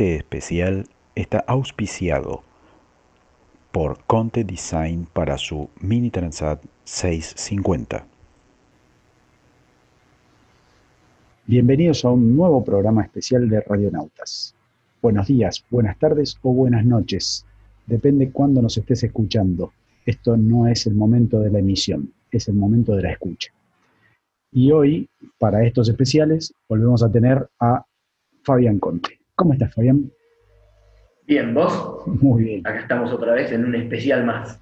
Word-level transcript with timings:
Este 0.00 0.16
especial 0.16 0.86
está 1.14 1.40
auspiciado 1.40 2.42
por 3.70 4.02
Conte 4.06 4.44
Design 4.44 5.06
para 5.12 5.36
su 5.36 5.68
Mini 5.78 6.08
Transat 6.10 6.64
650. 6.84 8.06
Bienvenidos 11.44 12.06
a 12.06 12.12
un 12.12 12.34
nuevo 12.34 12.64
programa 12.64 13.02
especial 13.02 13.46
de 13.50 13.60
Radionautas. 13.60 14.54
Buenos 15.02 15.26
días, 15.26 15.66
buenas 15.68 15.98
tardes 15.98 16.38
o 16.40 16.54
buenas 16.54 16.86
noches. 16.86 17.44
Depende 17.86 18.30
cuándo 18.30 18.62
nos 18.62 18.78
estés 18.78 19.04
escuchando. 19.04 19.74
Esto 20.06 20.34
no 20.34 20.66
es 20.66 20.86
el 20.86 20.94
momento 20.94 21.40
de 21.40 21.50
la 21.50 21.58
emisión, 21.58 22.10
es 22.30 22.48
el 22.48 22.54
momento 22.54 22.96
de 22.96 23.02
la 23.02 23.12
escucha. 23.12 23.52
Y 24.50 24.72
hoy, 24.72 25.10
para 25.38 25.62
estos 25.66 25.90
especiales, 25.90 26.54
volvemos 26.70 27.02
a 27.02 27.12
tener 27.12 27.50
a 27.60 27.84
Fabián 28.42 28.78
Conte. 28.78 29.19
¿Cómo 29.40 29.54
estás, 29.54 29.72
Fabián? 29.72 30.12
Bien, 31.26 31.54
¿vos? 31.54 32.06
Muy 32.06 32.44
bien. 32.44 32.66
Acá 32.66 32.80
estamos 32.80 33.10
otra 33.10 33.32
vez 33.32 33.50
en 33.52 33.64
un 33.64 33.74
especial 33.74 34.26
más. 34.26 34.60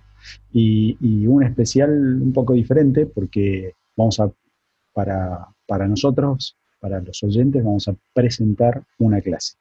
Y, 0.52 0.96
y 1.00 1.26
un 1.26 1.42
especial 1.42 1.90
un 1.90 2.32
poco 2.32 2.52
diferente 2.52 3.04
porque 3.06 3.72
vamos 3.96 4.20
a, 4.20 4.30
para, 4.92 5.48
para 5.66 5.88
nosotros, 5.88 6.56
para 6.78 7.00
los 7.00 7.20
oyentes, 7.24 7.64
vamos 7.64 7.88
a 7.88 7.96
presentar 8.14 8.84
una 8.98 9.20
clase, 9.20 9.56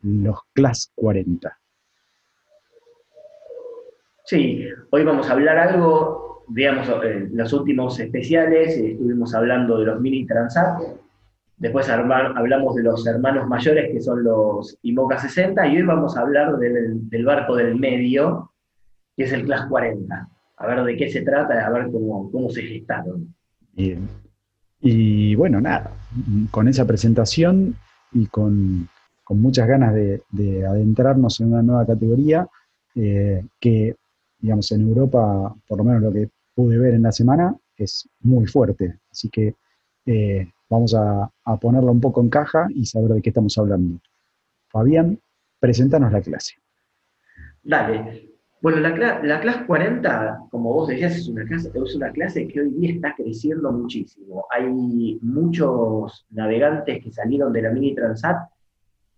los 0.00 0.38
Class 0.54 0.90
40. 0.94 1.58
Sí, 4.24 4.64
hoy 4.88 5.04
vamos 5.04 5.28
a 5.28 5.32
hablar 5.32 5.58
algo, 5.58 6.42
digamos, 6.48 6.88
en 7.04 7.36
los 7.36 7.52
últimos 7.52 8.00
especiales 8.00 8.78
estuvimos 8.78 9.34
hablando 9.34 9.78
de 9.78 9.84
los 9.84 10.00
mini 10.00 10.24
Transat, 10.24 10.80
después 11.56 11.88
hablamos 11.88 12.74
de 12.74 12.82
los 12.82 13.06
hermanos 13.06 13.48
mayores 13.48 13.92
que 13.92 14.00
son 14.00 14.24
los 14.24 14.78
IMOCA 14.82 15.18
60 15.18 15.66
y 15.68 15.76
hoy 15.76 15.82
vamos 15.82 16.16
a 16.16 16.20
hablar 16.20 16.56
del, 16.58 17.24
barco 17.24 17.56
del 17.56 17.76
medio, 17.76 18.52
que 19.16 19.24
es 19.24 19.32
el 19.32 19.44
Class 19.44 19.66
40. 19.68 20.28
A 20.56 20.66
ver 20.66 20.84
de 20.84 20.96
qué 20.96 21.10
se 21.10 21.22
trata, 21.22 21.66
a 21.66 21.70
ver 21.70 21.90
cómo, 21.90 22.30
cómo 22.30 22.50
se 22.50 22.62
gestaron. 22.62 23.34
Bien. 23.72 24.08
Y 24.80 25.34
bueno, 25.34 25.60
nada, 25.60 25.90
con 26.50 26.68
esa 26.68 26.86
presentación 26.86 27.74
y 28.12 28.26
con, 28.26 28.88
con 29.24 29.40
muchas 29.40 29.66
ganas 29.66 29.94
de, 29.94 30.22
de 30.30 30.66
adentrarnos 30.66 31.40
en 31.40 31.52
una 31.52 31.62
nueva 31.62 31.86
categoría 31.86 32.46
eh, 32.94 33.44
que, 33.58 33.96
digamos, 34.38 34.70
en 34.70 34.82
Europa, 34.82 35.54
por 35.66 35.78
lo 35.78 35.84
menos 35.84 36.02
lo 36.02 36.12
que 36.12 36.28
pude 36.54 36.78
ver 36.78 36.94
en 36.94 37.02
la 37.02 37.12
semana, 37.12 37.56
es 37.76 38.08
muy 38.20 38.46
fuerte. 38.46 39.00
Así 39.10 39.28
que 39.28 39.54
eh, 40.06 40.52
vamos 40.74 40.94
a, 40.94 41.30
ponerla 41.60 41.90
un 41.90 42.00
poco 42.00 42.20
en 42.20 42.28
caja 42.28 42.66
y 42.70 42.84
saber 42.86 43.10
de 43.12 43.22
qué 43.22 43.30
estamos 43.30 43.56
hablando. 43.58 44.00
Fabián, 44.68 45.18
preséntanos 45.60 46.12
la 46.12 46.20
clase. 46.20 46.54
Dale. 47.62 48.30
Bueno, 48.60 48.80
la, 48.80 48.94
cla- 48.94 49.22
la 49.22 49.40
clase 49.40 49.66
40, 49.66 50.44
como 50.50 50.72
vos 50.72 50.88
decías, 50.88 51.16
es 51.16 51.28
una, 51.28 51.44
clase, 51.44 51.70
es 51.74 51.94
una 51.96 52.10
clase 52.12 52.48
que 52.48 52.60
hoy 52.60 52.70
día 52.70 52.92
está 52.92 53.14
creciendo 53.14 53.70
muchísimo. 53.72 54.46
Hay 54.50 54.66
muchos 55.20 56.26
navegantes 56.30 57.02
que 57.04 57.10
salieron 57.12 57.52
de 57.52 57.62
la 57.62 57.70
Mini 57.70 57.94
Transat 57.94 58.48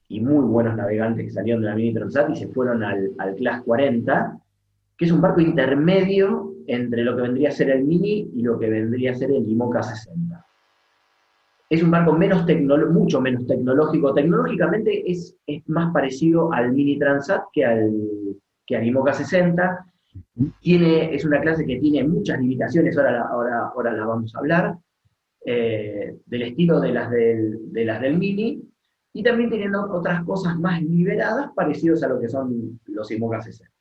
y 0.09 0.21
muy 0.21 0.45
buenos 0.47 0.77
navegantes 0.77 1.27
que 1.27 1.31
salieron 1.31 1.63
de 1.63 1.69
la 1.69 1.77
Mini 1.77 1.95
Transat 1.95 2.31
y 2.31 2.37
se 2.37 2.49
fueron 2.49 2.83
al, 2.83 3.13
al 3.19 3.35
Class 3.37 3.63
40, 3.63 4.39
que 4.97 5.05
es 5.05 5.13
un 5.13 5.21
barco 5.21 5.41
intermedio 5.41 6.55
entre 6.67 7.05
lo 7.05 7.15
que 7.15 7.23
vendría 7.23 7.51
a 7.51 7.53
ser 7.53 7.71
el 7.71 7.85
Mini 7.85 8.29
y 8.35 8.43
lo 8.43 8.59
que 8.59 8.69
vendría 8.69 9.13
a 9.13 9.15
ser 9.15 9.31
el 9.31 9.49
IMOCA 9.49 9.83
60. 9.85 10.46
Es 11.69 11.83
un 11.83 11.91
barco 11.91 12.13
menos 12.13 12.47
mucho 12.91 13.21
menos 13.21 13.47
tecnológico. 13.47 14.15
Tecnológicamente 14.15 15.11
es, 15.11 15.37
es 15.47 15.69
más 15.69 15.93
parecido 15.93 16.53
al 16.53 16.73
Mini 16.73 16.99
Transat 16.99 17.45
que 17.53 17.65
al, 17.65 17.93
que 18.67 18.77
al 18.77 18.87
IMOCA 18.87 19.13
60. 19.13 19.87
Tiene, 20.61 21.15
es 21.15 21.25
una 21.25 21.41
clase 21.41 21.67
que 21.67 21.79
tiene 21.79 22.07
muchas 22.07 22.41
limitaciones, 22.41 22.97
ahora, 22.97 23.29
ahora, 23.29 23.67
ahora 23.75 23.93
las 23.93 24.07
vamos 24.07 24.35
a 24.35 24.39
hablar, 24.39 24.77
eh, 25.45 26.17
del 26.25 26.43
estilo 26.43 26.81
de 26.81 26.93
las 26.93 27.11
del, 27.11 27.71
de 27.71 27.85
las 27.85 28.01
del 28.01 28.19
Mini, 28.19 28.63
y 29.13 29.23
también 29.23 29.51
teniendo 29.51 29.91
otras 29.93 30.25
cosas 30.25 30.59
más 30.59 30.83
liberadas 30.83 31.51
parecidos 31.55 32.03
a 32.03 32.09
lo 32.09 32.21
que 32.21 32.29
son 32.29 32.81
los 32.87 33.11
IMOCA 33.11 33.43
60. 33.43 33.73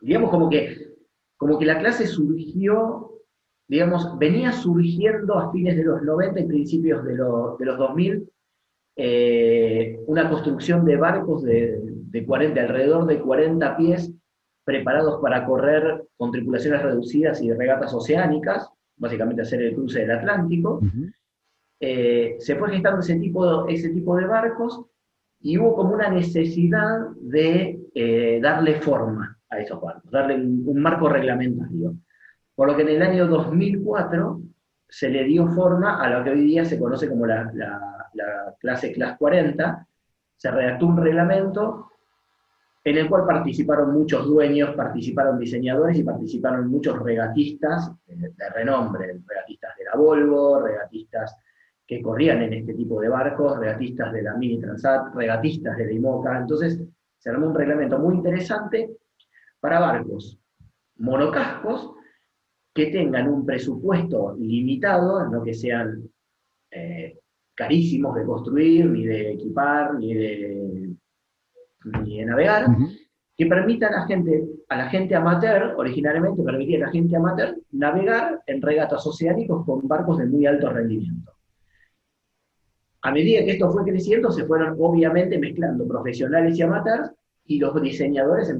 Digamos 0.00 0.30
como 0.30 0.48
que, 0.48 0.94
como 1.36 1.58
que 1.58 1.64
la 1.64 1.78
clase 1.78 2.06
surgió, 2.06 3.19
digamos, 3.70 4.18
venía 4.18 4.50
surgiendo 4.52 5.38
a 5.38 5.52
fines 5.52 5.76
de 5.76 5.84
los 5.84 6.02
90 6.02 6.40
y 6.40 6.44
principios 6.46 7.04
de, 7.04 7.14
lo- 7.14 7.56
de 7.56 7.64
los 7.66 7.78
2000, 7.78 8.28
eh, 8.96 10.00
una 10.06 10.28
construcción 10.28 10.84
de 10.84 10.96
barcos 10.96 11.42
de, 11.44 11.78
de 11.80 12.26
40, 12.26 12.60
alrededor 12.60 13.06
de 13.06 13.20
40 13.20 13.76
pies, 13.76 14.12
preparados 14.64 15.20
para 15.22 15.46
correr 15.46 16.04
con 16.16 16.32
tripulaciones 16.32 16.82
reducidas 16.82 17.40
y 17.42 17.52
regatas 17.52 17.94
oceánicas, 17.94 18.68
básicamente 18.96 19.42
hacer 19.42 19.62
el 19.62 19.74
cruce 19.74 20.00
del 20.00 20.10
Atlántico. 20.10 20.80
Eh, 21.80 22.36
se 22.40 22.56
fue 22.56 22.70
gestando 22.72 23.00
ese 23.00 23.16
tipo, 23.18 23.66
ese 23.68 23.88
tipo 23.90 24.16
de 24.16 24.26
barcos 24.26 24.84
y 25.40 25.56
hubo 25.58 25.74
como 25.76 25.94
una 25.94 26.10
necesidad 26.10 27.08
de 27.20 27.80
eh, 27.94 28.38
darle 28.42 28.74
forma 28.80 29.38
a 29.48 29.60
esos 29.60 29.80
barcos, 29.80 30.10
darle 30.10 30.34
un, 30.34 30.62
un 30.66 30.82
marco 30.82 31.08
reglamentario. 31.08 31.94
Por 32.60 32.68
lo 32.68 32.76
que 32.76 32.82
en 32.82 32.88
el 32.90 33.00
año 33.00 33.26
2004 33.26 34.38
se 34.86 35.08
le 35.08 35.24
dio 35.24 35.46
forma 35.48 35.98
a 35.98 36.10
lo 36.10 36.22
que 36.22 36.28
hoy 36.28 36.42
día 36.42 36.62
se 36.62 36.78
conoce 36.78 37.08
como 37.08 37.24
la, 37.24 37.50
la- 37.54 38.06
la 38.12 38.54
clase 38.60 38.92
Class 38.92 39.16
40, 39.16 39.86
se 40.36 40.50
redactó 40.50 40.86
un 40.88 40.98
reglamento 40.98 41.90
en 42.84 42.98
el 42.98 43.08
cual 43.08 43.24
participaron 43.24 43.94
muchos 43.94 44.26
dueños, 44.26 44.74
participaron 44.76 45.38
diseñadores 45.38 45.96
y 45.96 46.02
participaron 46.02 46.68
muchos 46.70 47.02
regatistas 47.02 47.92
eh, 48.08 48.14
de 48.36 48.48
renombre, 48.50 49.18
regatistas 49.26 49.74
de 49.78 49.84
la 49.84 49.96
Volvo, 49.96 50.60
regatistas 50.60 51.34
que 51.86 52.02
corrían 52.02 52.42
en 52.42 52.52
este 52.52 52.74
tipo 52.74 53.00
de 53.00 53.08
barcos, 53.08 53.58
regatistas 53.58 54.12
de 54.12 54.20
la 54.20 54.34
Mini 54.34 54.60
Transat, 54.60 55.14
regatistas 55.14 55.78
de 55.78 55.86
la 55.86 55.92
IMOCA. 55.92 56.36
Entonces, 56.40 56.78
se 57.16 57.30
armó 57.30 57.46
un 57.46 57.54
reglamento 57.54 57.98
muy 57.98 58.16
interesante 58.16 58.98
para 59.60 59.80
barcos 59.80 60.38
monocascos 60.98 61.94
que 62.72 62.86
tengan 62.86 63.28
un 63.28 63.44
presupuesto 63.44 64.36
limitado, 64.38 65.28
no 65.28 65.42
que 65.42 65.54
sean 65.54 66.08
eh, 66.70 67.18
carísimos 67.54 68.14
de 68.14 68.24
construir, 68.24 68.86
ni 68.86 69.04
de 69.04 69.32
equipar, 69.32 69.94
ni 69.94 70.14
de, 70.14 70.90
ni 72.04 72.18
de 72.18 72.24
navegar, 72.24 72.66
que 73.36 73.46
permitan 73.46 73.94
a, 73.94 74.06
gente, 74.06 74.44
a 74.68 74.76
la 74.76 74.88
gente 74.88 75.14
amateur, 75.14 75.74
originalmente 75.76 76.42
permitía 76.42 76.78
a 76.78 76.86
la 76.86 76.92
gente 76.92 77.16
amateur, 77.16 77.56
navegar 77.72 78.40
en 78.46 78.62
regatas 78.62 79.06
oceánicos 79.06 79.64
con 79.64 79.86
barcos 79.88 80.18
de 80.18 80.26
muy 80.26 80.46
alto 80.46 80.70
rendimiento. 80.70 81.32
A 83.02 83.12
medida 83.12 83.44
que 83.44 83.52
esto 83.52 83.70
fue 83.70 83.82
creciendo, 83.84 84.30
se 84.30 84.44
fueron 84.44 84.76
obviamente 84.78 85.38
mezclando 85.38 85.88
profesionales 85.88 86.58
y 86.58 86.62
amateurs, 86.62 87.10
y 87.46 87.58
los 87.58 87.80
diseñadores 87.82 88.54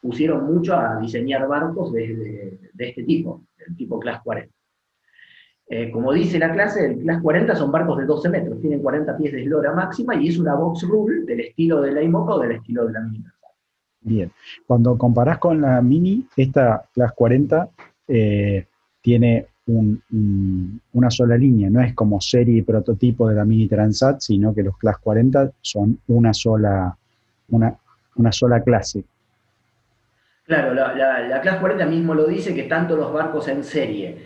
pusieron 0.00 0.52
mucho 0.52 0.74
a 0.76 0.98
diseñar 1.00 1.46
barcos 1.48 1.92
de, 1.92 2.58
este 2.78 3.02
tipo, 3.04 3.42
del 3.58 3.76
tipo 3.76 3.98
Class 3.98 4.20
40. 4.22 4.52
Eh, 5.70 5.90
como 5.90 6.12
dice 6.14 6.38
la 6.38 6.52
clase, 6.52 6.86
el 6.86 6.98
Class 7.00 7.20
40 7.20 7.54
son 7.54 7.70
barcos 7.70 7.98
de 7.98 8.06
12 8.06 8.28
metros, 8.30 8.60
tienen 8.60 8.80
40 8.80 9.16
pies 9.18 9.32
de 9.32 9.42
eslora 9.42 9.72
máxima 9.74 10.16
y 10.16 10.28
es 10.28 10.38
una 10.38 10.54
box 10.54 10.82
rule 10.88 11.24
del 11.24 11.40
estilo 11.40 11.82
de 11.82 11.92
la 11.92 12.02
IMOCA 12.02 12.34
o 12.34 12.40
del 12.40 12.52
estilo 12.52 12.86
de 12.86 12.92
la 12.92 13.00
Mini. 13.00 13.24
Bien. 14.00 14.30
Cuando 14.66 14.96
comparás 14.96 15.38
con 15.38 15.60
la 15.60 15.82
Mini, 15.82 16.26
esta 16.36 16.84
Class 16.94 17.12
40 17.14 17.68
eh, 18.06 18.66
tiene 19.02 19.46
un- 19.66 20.02
un- 20.10 20.80
una 20.94 21.10
sola 21.10 21.36
línea, 21.36 21.68
no 21.68 21.82
es 21.82 21.92
como 21.94 22.18
serie 22.22 22.62
prototipo 22.62 23.28
de 23.28 23.34
la 23.34 23.44
Mini 23.44 23.68
Transat, 23.68 24.20
sino 24.20 24.54
que 24.54 24.62
los 24.62 24.78
Class 24.78 24.96
40 24.98 25.50
son 25.60 25.98
una 26.06 26.32
sola, 26.32 26.96
una 27.50 28.32
sola 28.32 28.62
clase. 28.62 29.04
Claro, 30.48 30.74
la, 30.74 30.94
la, 30.94 31.20
la 31.28 31.40
clase 31.40 31.60
40 31.60 31.86
mismo 31.86 32.14
lo 32.14 32.26
dice 32.26 32.54
que 32.54 32.62
tanto 32.64 32.96
los 32.96 33.12
barcos 33.12 33.46
en 33.48 33.62
serie 33.62 34.16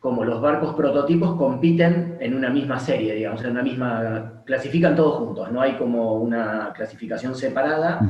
como 0.00 0.24
los 0.24 0.40
barcos 0.40 0.74
prototipos 0.74 1.36
compiten 1.36 2.16
en 2.20 2.34
una 2.34 2.48
misma 2.48 2.80
serie, 2.80 3.14
digamos, 3.14 3.44
en 3.44 3.50
una 3.50 3.62
misma, 3.62 4.42
clasifican 4.46 4.96
todos 4.96 5.16
juntos, 5.16 5.52
no 5.52 5.60
hay 5.60 5.74
como 5.74 6.14
una 6.14 6.72
clasificación 6.74 7.34
separada, 7.34 8.00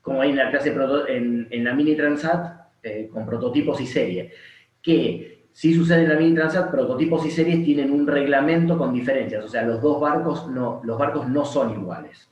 como 0.00 0.22
hay 0.22 0.30
en 0.30 0.36
la 0.36 0.50
clase 0.50 0.74
en, 1.08 1.46
en 1.50 1.64
la 1.64 1.74
Mini 1.74 1.94
Transat 1.94 2.68
eh, 2.82 3.10
con 3.12 3.26
prototipos 3.26 3.78
y 3.82 3.86
serie, 3.86 4.32
que 4.80 5.48
si 5.52 5.74
sucede 5.74 6.04
en 6.04 6.08
la 6.08 6.16
Mini 6.16 6.34
Transat, 6.34 6.70
prototipos 6.70 7.24
y 7.26 7.30
series 7.30 7.62
tienen 7.64 7.90
un 7.90 8.06
reglamento 8.06 8.78
con 8.78 8.94
diferencias, 8.94 9.44
o 9.44 9.48
sea, 9.48 9.64
los 9.64 9.82
dos 9.82 10.00
barcos 10.00 10.48
no, 10.48 10.80
los 10.84 10.98
barcos 10.98 11.28
no 11.28 11.44
son 11.44 11.70
iguales. 11.72 12.30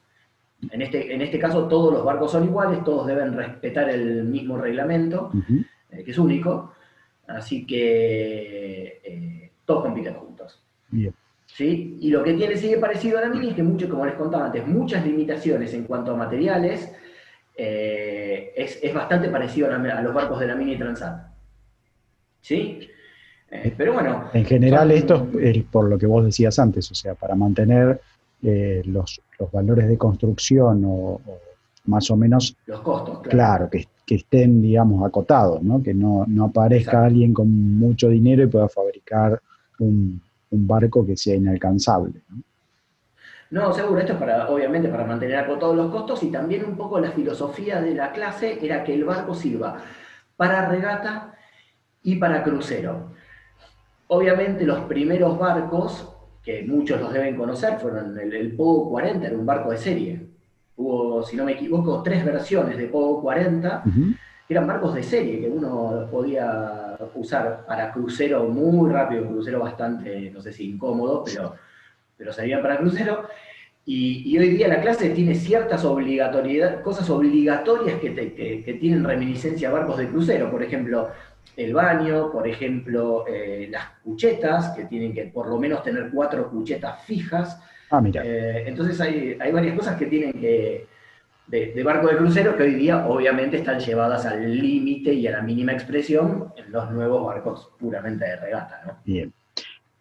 En 0.70 0.82
este, 0.82 1.14
en 1.14 1.20
este 1.22 1.38
caso 1.38 1.66
todos 1.68 1.92
los 1.92 2.04
barcos 2.04 2.32
son 2.32 2.44
iguales, 2.44 2.82
todos 2.84 3.06
deben 3.06 3.32
respetar 3.34 3.88
el 3.90 4.24
mismo 4.24 4.56
reglamento, 4.58 5.30
eh, 5.90 6.02
que 6.04 6.10
es 6.10 6.18
único, 6.18 6.72
así 7.28 7.66
que 7.66 9.00
eh, 9.04 9.50
todos 9.64 9.82
compiten 9.84 10.14
juntos. 10.14 10.62
Bien. 10.90 11.12
¿sí? 11.46 11.96
Y 12.00 12.10
lo 12.10 12.22
que 12.22 12.34
tiene 12.34 12.56
sigue 12.56 12.78
parecido 12.78 13.18
a 13.18 13.22
la 13.22 13.28
Mini 13.28 13.48
es 13.50 13.54
que, 13.54 13.62
mucho, 13.62 13.88
como 13.88 14.04
les 14.06 14.14
contaba 14.14 14.46
antes, 14.46 14.66
muchas 14.66 15.04
limitaciones 15.06 15.72
en 15.74 15.84
cuanto 15.84 16.12
a 16.12 16.16
materiales, 16.16 16.92
eh, 17.56 18.52
es, 18.56 18.78
es 18.82 18.92
bastante 18.94 19.28
parecido 19.28 19.68
a, 19.72 19.78
la- 19.78 19.98
a 19.98 20.02
los 20.02 20.12
barcos 20.14 20.38
de 20.40 20.46
la 20.46 20.54
Mini 20.56 20.76
Transat. 20.76 21.26
¿Sí? 22.40 22.80
Pero 23.76 23.94
bueno. 23.94 24.28
En 24.34 24.44
general, 24.44 24.88
son- 24.90 24.96
esto 24.98 25.28
es 25.40 25.62
por 25.64 25.88
lo 25.88 25.96
que 25.98 26.06
vos 26.06 26.24
decías 26.24 26.58
antes, 26.58 26.90
o 26.90 26.94
sea, 26.94 27.14
para 27.14 27.34
mantener 27.34 28.00
eh, 28.42 28.82
los, 28.84 29.20
los 29.38 29.50
valores 29.50 29.88
de 29.88 29.98
construcción 29.98 30.84
o, 30.84 31.20
o 31.24 31.38
más 31.86 32.10
o 32.10 32.16
menos, 32.16 32.56
Los 32.66 32.80
costos, 32.80 33.20
claro. 33.20 33.30
claro, 33.30 33.70
que, 33.70 33.86
que 34.04 34.16
estén, 34.16 34.60
digamos, 34.60 35.06
acotados, 35.06 35.62
¿no? 35.62 35.82
Que 35.82 35.94
no, 35.94 36.24
no 36.26 36.46
aparezca 36.46 36.90
Exacto. 36.92 37.06
alguien 37.06 37.32
con 37.32 37.78
mucho 37.78 38.08
dinero 38.08 38.42
y 38.42 38.46
pueda 38.48 38.68
fabricar 38.68 39.40
un, 39.78 40.20
un 40.50 40.66
barco 40.66 41.06
que 41.06 41.16
sea 41.16 41.36
inalcanzable. 41.36 42.22
¿no? 42.28 42.42
No, 43.50 43.72
seguro, 43.72 44.00
esto 44.00 44.14
es 44.14 44.18
para, 44.18 44.48
obviamente, 44.48 44.88
para 44.88 45.04
mantener 45.04 45.36
acotados 45.38 45.76
los 45.76 45.90
costos 45.92 46.22
y 46.24 46.32
también 46.32 46.64
un 46.64 46.76
poco 46.76 46.98
la 46.98 47.12
filosofía 47.12 47.80
de 47.80 47.94
la 47.94 48.10
clase 48.10 48.58
era 48.64 48.82
que 48.82 48.94
el 48.94 49.04
barco 49.04 49.34
sirva 49.34 49.76
para 50.36 50.68
regata 50.68 51.34
y 52.02 52.16
para 52.16 52.42
crucero. 52.42 53.12
Obviamente 54.08 54.64
los 54.64 54.80
primeros 54.80 55.38
barcos, 55.38 56.15
que 56.46 56.62
muchos 56.62 57.00
los 57.00 57.12
deben 57.12 57.34
conocer, 57.36 57.76
fueron 57.80 58.16
el, 58.20 58.32
el 58.32 58.52
Pogo 58.54 58.88
40, 58.90 59.26
era 59.26 59.36
un 59.36 59.44
barco 59.44 59.72
de 59.72 59.78
serie. 59.78 60.20
Hubo, 60.76 61.24
si 61.24 61.36
no 61.36 61.44
me 61.44 61.52
equivoco, 61.52 62.04
tres 62.04 62.24
versiones 62.24 62.78
de 62.78 62.86
Pogo 62.86 63.20
40, 63.20 63.82
Ujú. 63.84 64.00
que 64.46 64.54
eran 64.54 64.64
barcos 64.68 64.94
de 64.94 65.02
serie 65.02 65.40
que 65.40 65.48
uno 65.48 66.06
podía 66.08 66.96
usar 67.16 67.64
para 67.66 67.92
crucero 67.92 68.44
muy 68.44 68.88
rápido, 68.92 69.26
crucero 69.26 69.58
bastante, 69.58 70.30
no 70.30 70.40
sé 70.40 70.52
si 70.52 70.70
incómodo, 70.70 71.24
pero, 71.24 71.54
pero 72.16 72.32
servían 72.32 72.62
para 72.62 72.78
crucero. 72.78 73.24
Y, 73.84 74.22
y 74.32 74.38
hoy 74.38 74.50
día 74.50 74.68
la 74.68 74.80
clase 74.80 75.10
tiene 75.10 75.34
ciertas 75.34 75.84
obligatoriedades, 75.84 76.80
cosas 76.82 77.10
obligatorias 77.10 77.98
que, 77.98 78.10
te- 78.10 78.34
que- 78.34 78.62
que 78.64 78.74
tienen 78.74 79.02
reminiscencia 79.02 79.68
a 79.68 79.72
barcos 79.72 79.98
de 79.98 80.06
crucero. 80.08 80.48
Por 80.50 80.62
ejemplo, 80.62 81.08
el 81.56 81.72
baño, 81.74 82.30
por 82.32 82.46
ejemplo, 82.46 83.24
eh, 83.28 83.68
las 83.70 83.84
cuchetas, 84.02 84.70
que 84.76 84.84
tienen 84.84 85.14
que 85.14 85.24
por 85.26 85.48
lo 85.48 85.58
menos 85.58 85.82
tener 85.82 86.10
cuatro 86.12 86.50
cuchetas 86.50 87.04
fijas. 87.04 87.60
Ah, 87.90 88.00
mira, 88.00 88.22
Eh, 88.24 88.64
entonces 88.66 89.00
hay, 89.00 89.36
hay 89.40 89.52
varias 89.52 89.76
cosas 89.76 89.96
que 89.96 90.06
tienen 90.06 90.32
que, 90.32 90.86
de, 91.46 91.72
de 91.72 91.82
barco 91.84 92.08
de 92.08 92.16
crucero 92.16 92.56
que 92.56 92.64
hoy 92.64 92.74
día 92.74 93.06
obviamente 93.06 93.56
están 93.58 93.78
llevadas 93.80 94.26
al 94.26 94.58
límite 94.58 95.14
y 95.14 95.26
a 95.26 95.32
la 95.32 95.42
mínima 95.42 95.72
expresión 95.72 96.52
en 96.56 96.72
los 96.72 96.90
nuevos 96.90 97.24
barcos 97.24 97.70
puramente 97.78 98.24
de 98.24 98.36
regata, 98.36 98.82
¿no? 98.86 98.96
bien. 99.04 99.32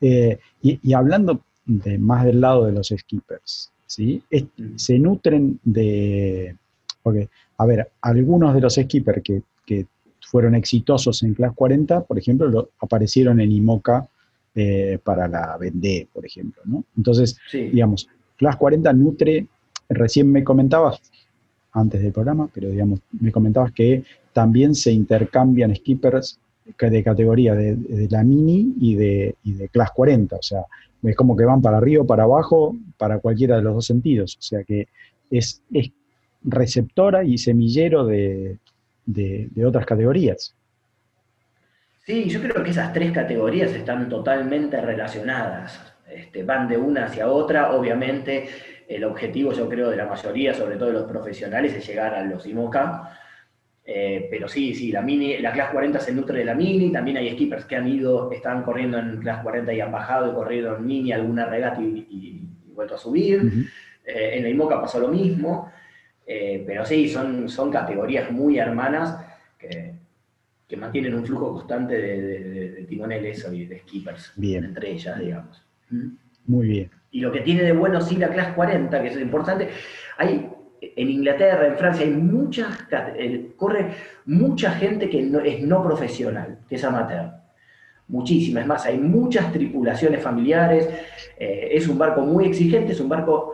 Eh, 0.01 0.39
y, 0.61 0.79
y 0.83 0.93
hablando 0.93 1.41
de, 1.65 1.97
más 1.97 2.25
del 2.25 2.41
lado 2.41 2.65
de 2.65 2.73
los 2.73 2.87
skippers, 2.89 3.71
¿sí? 3.85 4.21
Es- 4.29 4.45
se 4.75 4.99
nutren 4.99 5.59
de, 5.63 6.55
porque, 7.01 7.29
a 7.57 7.65
ver, 7.65 7.91
algunos 8.01 8.53
de 8.53 8.61
los 8.61 8.73
skippers 8.75 9.21
que, 9.23 9.41
que 9.65 9.85
fueron 10.29 10.55
exitosos 10.55 11.23
en 11.23 11.33
Class 11.33 11.53
40, 11.55 12.03
por 12.03 12.17
ejemplo, 12.17 12.47
lo- 12.47 12.69
aparecieron 12.79 13.39
en 13.39 13.51
IMOCA 13.51 14.07
eh, 14.55 14.99
para 15.03 15.27
la 15.27 15.57
Vendée, 15.57 16.07
por 16.13 16.25
ejemplo, 16.25 16.61
¿no? 16.65 16.83
Entonces, 16.97 17.37
Sí, 17.51 17.63
digamos, 17.69 18.07
Class 18.37 18.55
40 18.57 18.91
nutre, 18.93 19.47
recién 19.89 20.31
me 20.31 20.43
comentabas, 20.43 21.01
antes 21.73 22.01
del 22.01 22.11
programa, 22.13 22.49
pero 22.53 22.69
digamos, 22.69 22.99
me 23.19 23.31
comentabas 23.31 23.71
que 23.73 24.03
también 24.33 24.75
se 24.75 24.91
intercambian 24.91 25.75
skippers 25.75 26.39
de 26.79 27.03
categoría 27.03 27.53
de, 27.53 27.75
de 27.75 28.07
la 28.09 28.23
Mini 28.23 28.73
y 28.79 28.95
de, 28.95 29.35
y 29.43 29.53
de 29.53 29.67
Class 29.69 29.91
40, 29.93 30.37
o 30.37 30.41
sea, 30.41 30.61
es 31.03 31.15
como 31.15 31.35
que 31.37 31.43
van 31.45 31.61
para 31.61 31.77
arriba 31.77 32.03
o 32.03 32.07
para 32.07 32.23
abajo, 32.23 32.75
para 32.97 33.19
cualquiera 33.19 33.57
de 33.57 33.61
los 33.61 33.75
dos 33.75 33.85
sentidos, 33.85 34.37
o 34.39 34.41
sea 34.41 34.63
que 34.63 34.87
es, 35.29 35.61
es 35.71 35.91
receptora 36.43 37.23
y 37.23 37.37
semillero 37.37 38.05
de, 38.05 38.57
de- 39.05 39.47
de 39.51 39.65
otras 39.65 39.85
categorías. 39.85 40.55
Sí, 42.05 42.29
yo 42.29 42.39
creo 42.41 42.63
que 42.63 42.69
esas 42.69 42.93
tres 42.93 43.11
categorías 43.11 43.71
están 43.71 44.09
totalmente 44.09 44.79
relacionadas. 44.79 45.93
Este, 46.11 46.43
van 46.43 46.67
de 46.67 46.77
una 46.77 47.05
hacia 47.05 47.27
otra. 47.29 47.71
Obviamente, 47.71 48.47
el 48.87 49.03
objetivo, 49.03 49.53
yo 49.53 49.67
creo, 49.67 49.89
de 49.89 49.97
la 49.97 50.05
mayoría, 50.05 50.53
sobre 50.53 50.75
todo 50.75 50.89
de 50.89 50.93
los 50.93 51.09
profesionales, 51.09 51.73
es 51.73 51.87
llegar 51.87 52.13
a 52.13 52.23
los 52.23 52.45
IMOCA. 52.45 53.17
Eh, 53.87 54.27
pero 54.29 54.47
sí, 54.47 54.73
sí, 54.75 54.91
la 54.91 55.01
mini, 55.01 55.37
la 55.39 55.51
Class 55.51 55.71
40 55.71 55.99
se 55.99 56.11
nutre 56.13 56.39
de 56.39 56.45
la 56.45 56.53
mini. 56.53 56.91
También 56.91 57.17
hay 57.17 57.31
skippers 57.31 57.65
que 57.65 57.75
han 57.75 57.87
ido, 57.87 58.31
están 58.31 58.61
corriendo 58.63 58.99
en 58.99 59.17
Class 59.21 59.41
40 59.41 59.73
y 59.73 59.81
han 59.81 59.91
bajado 59.91 60.31
y 60.31 60.35
corrido 60.35 60.77
en 60.77 60.85
mini 60.85 61.11
alguna 61.11 61.45
regata 61.47 61.81
y, 61.81 62.05
y- 62.09 62.15
y 62.67 62.73
vuelto 62.73 62.95
a 62.95 62.97
subir. 62.99 63.41
Eh, 64.05 64.33
en 64.37 64.43
la 64.43 64.49
IMOCA 64.49 64.79
pasó 64.81 64.99
lo 64.99 65.07
mismo, 65.07 65.71
eh, 66.25 66.63
pero 66.65 66.85
sí, 66.85 67.07
son, 67.09 67.47
son 67.49 67.71
categorías 67.71 68.31
muy 68.31 68.57
hermanas 68.59 69.17
que, 69.57 69.93
que 70.67 70.77
mantienen 70.77 71.13
un 71.15 71.25
flujo 71.25 71.53
constante 71.53 71.95
de, 71.95 72.21
de- 72.21 72.43
de- 72.43 72.71
de 72.71 72.83
timoneles 72.85 73.47
y 73.51 73.65
de 73.65 73.79
skippers 73.79 74.33
Bien. 74.35 74.63
entre 74.65 74.91
ellas, 74.91 75.19
digamos. 75.19 75.63
¿Mm? 75.89 76.07
Muy 76.47 76.67
bien. 76.67 76.91
Y 77.11 77.21
lo 77.21 77.31
que 77.31 77.41
tiene 77.41 77.63
de 77.63 77.71
bueno 77.71 78.01
sí 78.01 78.17
la 78.17 78.29
Class 78.29 78.53
40, 78.53 79.01
que 79.01 79.07
es 79.07 79.19
importante, 79.21 79.69
hay 80.17 80.49
en 80.81 81.09
Inglaterra, 81.09 81.65
en 81.67 81.77
Francia, 81.77 82.05
hay 82.05 82.11
muchas, 82.11 82.67
corre 83.55 83.91
mucha 84.25 84.71
gente 84.71 85.09
que 85.09 85.21
no, 85.23 85.39
es 85.39 85.61
no 85.63 85.81
profesional, 85.83 86.59
que 86.69 86.75
es 86.75 86.83
amateur. 86.83 87.31
Muchísima, 88.07 88.61
es 88.61 88.67
más, 88.67 88.85
hay 88.85 88.99
muchas 88.99 89.51
tripulaciones 89.51 90.21
familiares, 90.21 90.87
eh, 91.39 91.69
es 91.71 91.87
un 91.87 91.97
barco 91.97 92.21
muy 92.21 92.45
exigente, 92.45 92.91
es 92.91 92.99
un 92.99 93.09
barco, 93.09 93.53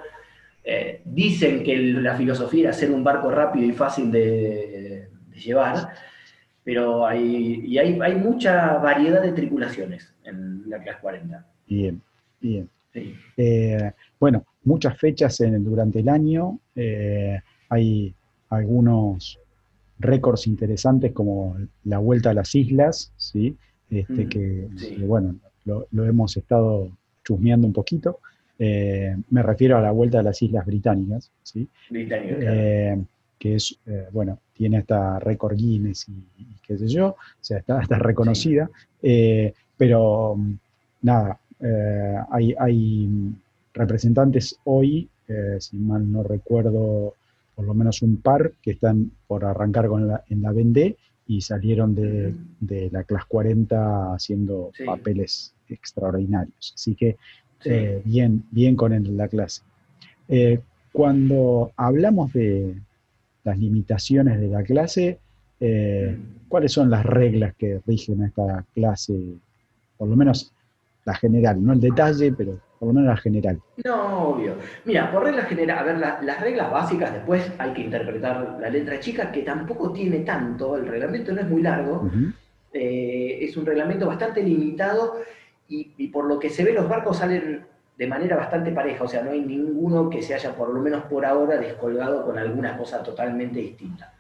eh, 0.64 1.02
dicen 1.06 1.64
que 1.64 1.76
la 1.78 2.16
filosofía 2.16 2.66
era 2.66 2.74
ser 2.74 2.92
un 2.92 3.04
barco 3.04 3.32
rápido 3.32 3.66
y 3.66 3.72
fácil 3.74 4.12
de, 4.12 5.08
de 5.30 5.40
llevar, 5.40 5.90
pero 6.64 7.06
hay, 7.06 7.64
y 7.66 7.78
hay, 7.78 8.00
hay 8.02 8.16
mucha 8.16 8.78
variedad 8.78 9.22
de 9.22 9.32
tripulaciones 9.32 10.14
en 10.24 10.70
la 10.70 10.82
Class 10.82 10.98
40. 11.02 11.46
Bien, 11.68 12.02
bien. 12.40 12.70
Sí. 12.94 13.16
Eh, 13.38 13.92
bueno, 14.20 14.46
muchas 14.64 14.98
fechas 14.98 15.40
en- 15.42 15.64
durante 15.64 16.00
el 16.00 16.10
año. 16.10 16.60
eh, 16.76 17.40
hay 17.70 18.14
algunos 18.50 19.40
récords 20.00 20.46
interesantes 20.48 21.14
como 21.14 21.58
la 21.86 22.00
Vuelta 22.00 22.32
a 22.32 22.34
las 22.34 22.54
Islas, 22.54 23.14
¿sí? 23.18 23.56
Este, 23.90 24.26
Mm, 24.26 24.30
que, 24.30 24.68
sí. 24.78 24.96
que, 24.96 25.04
bueno, 25.06 25.36
lo, 25.66 25.88
lo 25.92 26.06
hemos 26.06 26.36
estado 26.38 26.90
chusmeando 27.24 27.66
un 27.68 27.74
poquito. 27.74 28.20
Eh, 28.64 29.16
me 29.32 29.42
refiero 29.42 29.76
a 29.78 29.82
la 29.82 29.90
Vuelta 29.92 30.20
a 30.20 30.24
las 30.24 30.40
Islas 30.42 30.68
Británicas, 30.68 31.32
¿sí? 31.42 31.68
Británica, 31.90 32.38
claro. 32.38 32.56
Eh, 32.56 33.02
que 33.40 33.56
es, 33.56 33.76
eh, 33.88 34.06
bueno, 34.12 34.38
tiene 34.54 34.78
hasta 34.78 35.18
récord 35.18 35.56
Guinness 35.58 36.08
y, 36.10 36.44
y 36.44 36.46
qué 36.62 36.78
sé 36.78 36.88
yo, 36.88 37.08
o 37.08 37.16
sea, 37.42 37.58
está, 37.58 37.82
está 37.82 37.98
reconocida, 37.98 38.70
pero 39.78 40.38
nada, 41.02 41.40
hay, 42.30 42.54
hay 42.60 43.10
representantes 43.74 44.60
hoy, 44.66 45.10
eh, 45.28 45.58
si 45.60 45.78
mal 45.78 46.12
no 46.12 46.22
recuerdo, 46.22 47.16
por 47.56 47.66
lo 47.66 47.74
menos 47.74 48.04
un 48.04 48.18
par 48.18 48.52
que 48.62 48.72
están 48.72 49.12
por 49.28 49.44
arrancar 49.44 49.88
con 49.88 50.08
la, 50.08 50.24
en 50.30 50.44
la 50.44 50.52
Vendée 50.52 50.98
y 51.26 51.42
salieron 51.42 51.96
de, 51.96 52.36
de 52.60 52.90
la 52.92 53.04
clase 53.06 53.26
40 53.28 54.14
haciendo 54.14 54.70
Sí. 54.76 54.84
papeles 54.86 55.54
extraordinarios. 55.68 56.74
Así 56.76 56.94
que. 56.94 57.18
Eh, 57.66 58.02
bien, 58.06 58.44
bien 58.52 58.76
con 58.76 58.94
el- 58.94 59.16
la 59.18 59.28
clase. 59.28 59.62
Eh, 60.28 60.60
cuando 60.92 61.72
hablamos 61.78 62.34
de 62.34 62.76
las 63.44 63.58
limitaciones 63.58 64.40
de 64.40 64.48
la 64.48 64.64
clase, 64.64 65.20
eh. 65.60 66.18
¿cuáles 66.48 66.74
son 66.74 66.90
las 66.90 67.06
reglas 67.06 67.54
que 67.56 67.80
rigen 67.88 68.24
a 68.24 68.28
esta 68.28 68.66
clase? 68.76 69.14
Por 69.98 70.10
lo 70.10 70.16
menos 70.16 70.52
la 71.06 71.14
general, 71.16 71.64
no 71.64 71.74
el 71.74 71.80
detalle, 71.80 72.34
pero 72.34 72.60
por 72.78 72.88
lo 72.90 72.94
menos 72.94 73.08
la 73.10 73.18
general. 73.18 73.60
No, 73.86 74.30
obvio. 74.32 74.56
Mira, 74.86 75.12
por 75.12 75.24
regla 75.24 75.44
general, 75.44 75.78
a 75.80 75.84
ver, 75.84 75.98
la- 75.98 76.22
las 76.22 76.42
reglas 76.42 76.70
básicas, 76.72 77.14
después 77.14 77.50
hay 77.58 77.74
que 77.74 77.82
interpretar 77.84 78.58
la 78.60 78.70
letra 78.70 79.00
chica, 79.00 79.32
que 79.32 79.44
tampoco 79.44 79.92
tiene 79.94 80.20
tanto, 80.20 80.76
el 80.76 80.88
reglamento 80.88 81.32
no 81.32 81.42
es 81.42 81.48
muy 81.50 81.62
largo, 81.62 82.10
eh, 82.74 83.40
es 83.42 83.56
un 83.58 83.66
reglamento 83.66 84.08
bastante 84.08 84.44
limitado 84.44 85.16
y, 85.72 86.08
por 86.10 86.26
lo 86.26 86.38
que 86.38 86.50
se 86.50 86.64
ve 86.64 86.74
los 86.74 86.90
barcos 86.90 87.18
salen 87.18 87.66
de 87.98 88.08
manera 88.08 88.36
bastante 88.36 88.72
pareja, 88.72 89.04
o 89.04 89.08
sea, 89.08 89.22
no 89.24 89.32
hay 89.32 89.42
ninguno 89.42 90.10
que 90.10 90.22
se 90.22 90.34
haya, 90.34 90.56
por 90.56 90.70
lo 90.70 90.82
menos 90.82 91.04
por 91.04 91.26
ahora, 91.26 91.58
descolgado 91.58 92.26
con 92.26 92.38
alguna 92.38 92.78
cosa 92.78 93.02
totalmente 93.02 93.60
distinta. 93.60 94.14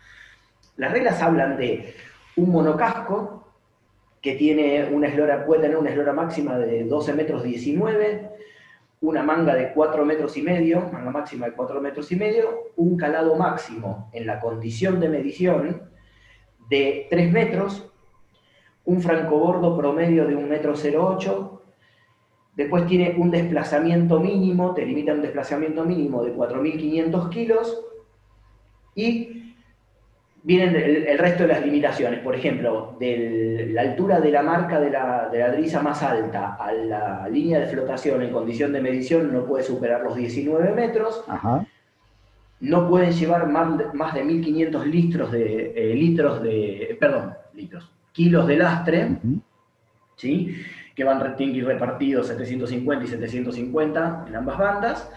Las 0.77 0.91
reglas 0.91 1.21
hablan 1.21 1.57
de 1.57 1.93
un 2.37 2.51
monocasco 2.51 3.53
que 4.21 4.35
tiene 4.35 4.87
una 4.91 5.07
eslora, 5.07 5.45
puede 5.45 5.63
tener 5.63 5.77
una 5.77 5.89
eslora 5.89 6.13
máxima 6.13 6.57
de 6.57 6.85
12 6.85 7.13
metros 7.13 7.43
19, 7.43 8.29
una 9.01 9.23
manga 9.23 9.55
de 9.55 9.73
4 9.73 10.05
metros 10.05 10.37
y 10.37 10.43
medio, 10.43 10.89
manga 10.91 11.09
máxima 11.09 11.47
de 11.47 11.53
4 11.53 11.81
metros 11.81 12.11
y 12.11 12.15
medio, 12.15 12.71
un 12.75 12.95
calado 12.97 13.35
máximo 13.35 14.09
en 14.13 14.27
la 14.27 14.39
condición 14.39 14.99
de 14.99 15.09
medición 15.09 15.89
de 16.69 17.07
3 17.09 17.31
metros, 17.31 17.90
un 18.85 19.01
francobordo 19.01 19.77
promedio 19.77 20.25
de 20.25 20.35
1 20.35 20.47
metro 20.47 20.73
08, 20.73 21.61
después 22.55 22.85
tiene 22.87 23.15
un 23.17 23.31
desplazamiento 23.31 24.19
mínimo, 24.19 24.73
te 24.73 24.85
limita 24.85 25.13
un 25.13 25.21
desplazamiento 25.21 25.85
mínimo 25.85 26.23
de 26.23 26.35
4.500 26.35 27.29
kilos, 27.29 27.85
y 28.95 29.55
vienen 30.43 30.75
el, 30.75 31.07
el 31.07 31.17
resto 31.17 31.43
de 31.43 31.49
las 31.49 31.65
limitaciones, 31.65 32.19
por 32.19 32.35
ejemplo, 32.35 32.95
de 32.99 33.69
la 33.71 33.81
altura 33.81 34.19
de 34.19 34.31
la 34.31 34.41
marca 34.41 34.79
de 34.79 34.89
la, 34.89 35.29
de 35.29 35.39
la 35.39 35.51
drisa 35.51 35.81
más 35.81 36.01
alta 36.01 36.55
a 36.55 36.71
la 36.71 37.29
línea 37.29 37.59
de 37.59 37.67
flotación 37.67 38.21
en 38.23 38.31
condición 38.31 38.73
de 38.73 38.81
medición 38.81 39.31
no 39.31 39.45
puede 39.45 39.63
superar 39.63 40.01
los 40.01 40.15
19 40.15 40.73
metros, 40.73 41.23
Ajá. 41.27 41.65
no 42.59 42.89
pueden 42.89 43.11
llevar 43.11 43.47
más 43.47 43.77
de, 43.77 43.85
más 43.93 44.13
de 44.13 44.23
1.500 44.25 44.85
litros 44.85 45.31
de, 45.31 45.73
eh, 45.75 45.95
litros 45.95 46.41
de, 46.41 46.97
perdón, 46.99 47.33
litros, 47.53 47.91
kilos 48.11 48.47
de 48.47 48.57
lastre. 48.57 49.17
¿sí? 50.15 50.55
que 50.95 51.03
van 51.03 51.35
tienen 51.35 51.53
que 51.53 51.59
ir 51.61 51.65
repartidos 51.65 52.27
750 52.27 53.05
y 53.05 53.07
750 53.07 54.25
en 54.27 54.35
ambas 54.35 54.57
bandas. 54.57 55.09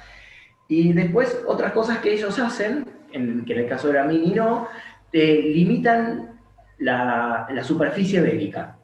Y 0.68 0.92
después 0.92 1.42
otras 1.46 1.72
cosas 1.72 1.98
que 1.98 2.14
ellos 2.14 2.38
hacen, 2.38 2.86
en, 3.12 3.44
que 3.44 3.52
en 3.52 3.58
el 3.60 3.68
caso 3.68 3.88
de 3.88 3.94
la 3.94 4.04
Mini 4.04 4.32
no, 4.32 4.68
eh, 5.12 5.50
limitan 5.54 6.40
la, 6.78 7.46
la 7.50 7.64
superficie 7.64 8.20
bélica. 8.20 8.78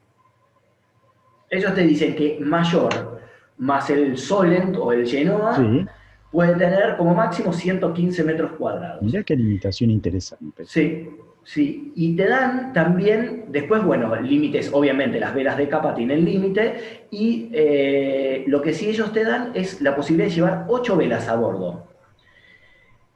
Ellos 1.48 1.74
te 1.74 1.82
dicen 1.82 2.14
que 2.14 2.38
mayor 2.40 3.20
más 3.58 3.90
el 3.90 4.16
Solent 4.16 4.76
o 4.76 4.92
el 4.92 5.06
Genoa 5.06 5.56
Sí, 5.56 5.86
puede 6.30 6.54
tener 6.54 6.96
como 6.96 7.14
máximo 7.14 7.52
115 7.52 8.24
metros 8.24 8.52
cuadrados. 8.52 9.02
mirá 9.02 9.22
qué 9.24 9.34
limitación 9.34 9.90
interesante. 9.90 10.64
Sí, 10.64 11.08
sí. 11.44 11.92
Y 11.94 12.16
te 12.16 12.26
dan 12.26 12.72
también, 12.72 13.46
después, 13.48 13.82
bueno, 13.84 14.14
límites, 14.16 14.70
obviamente 14.72 15.20
las 15.20 15.34
velas 15.34 15.56
de 15.56 15.68
capa 15.68 15.94
tienen 15.94 16.24
límite, 16.24 17.06
y 17.10 17.50
eh, 17.52 18.44
lo 18.46 18.62
que 18.62 18.72
sí 18.72 18.88
ellos 18.88 19.12
te 19.12 19.24
dan 19.24 19.50
es 19.54 19.80
la 19.80 19.94
posibilidad 19.96 20.28
de 20.28 20.34
llevar 20.34 20.64
ocho 20.68 20.96
velas 20.96 21.28
a 21.28 21.36
bordo. 21.36 21.88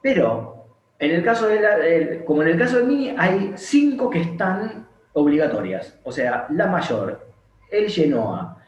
Pero, 0.01 0.65
en 0.99 1.11
el 1.11 1.23
caso 1.23 1.47
de 1.47 1.61
la- 1.61 2.25
como 2.25 2.41
en 2.43 2.49
el 2.49 2.57
caso 2.57 2.77
del 2.77 2.87
Mini, 2.87 3.13
hay 3.17 3.53
cinco 3.55 4.09
que 4.09 4.21
están 4.21 4.87
obligatorias. 5.13 5.97
O 6.03 6.11
sea, 6.11 6.47
la 6.49 6.67
mayor, 6.67 7.27
el 7.71 7.89
Genoa, 7.89 8.63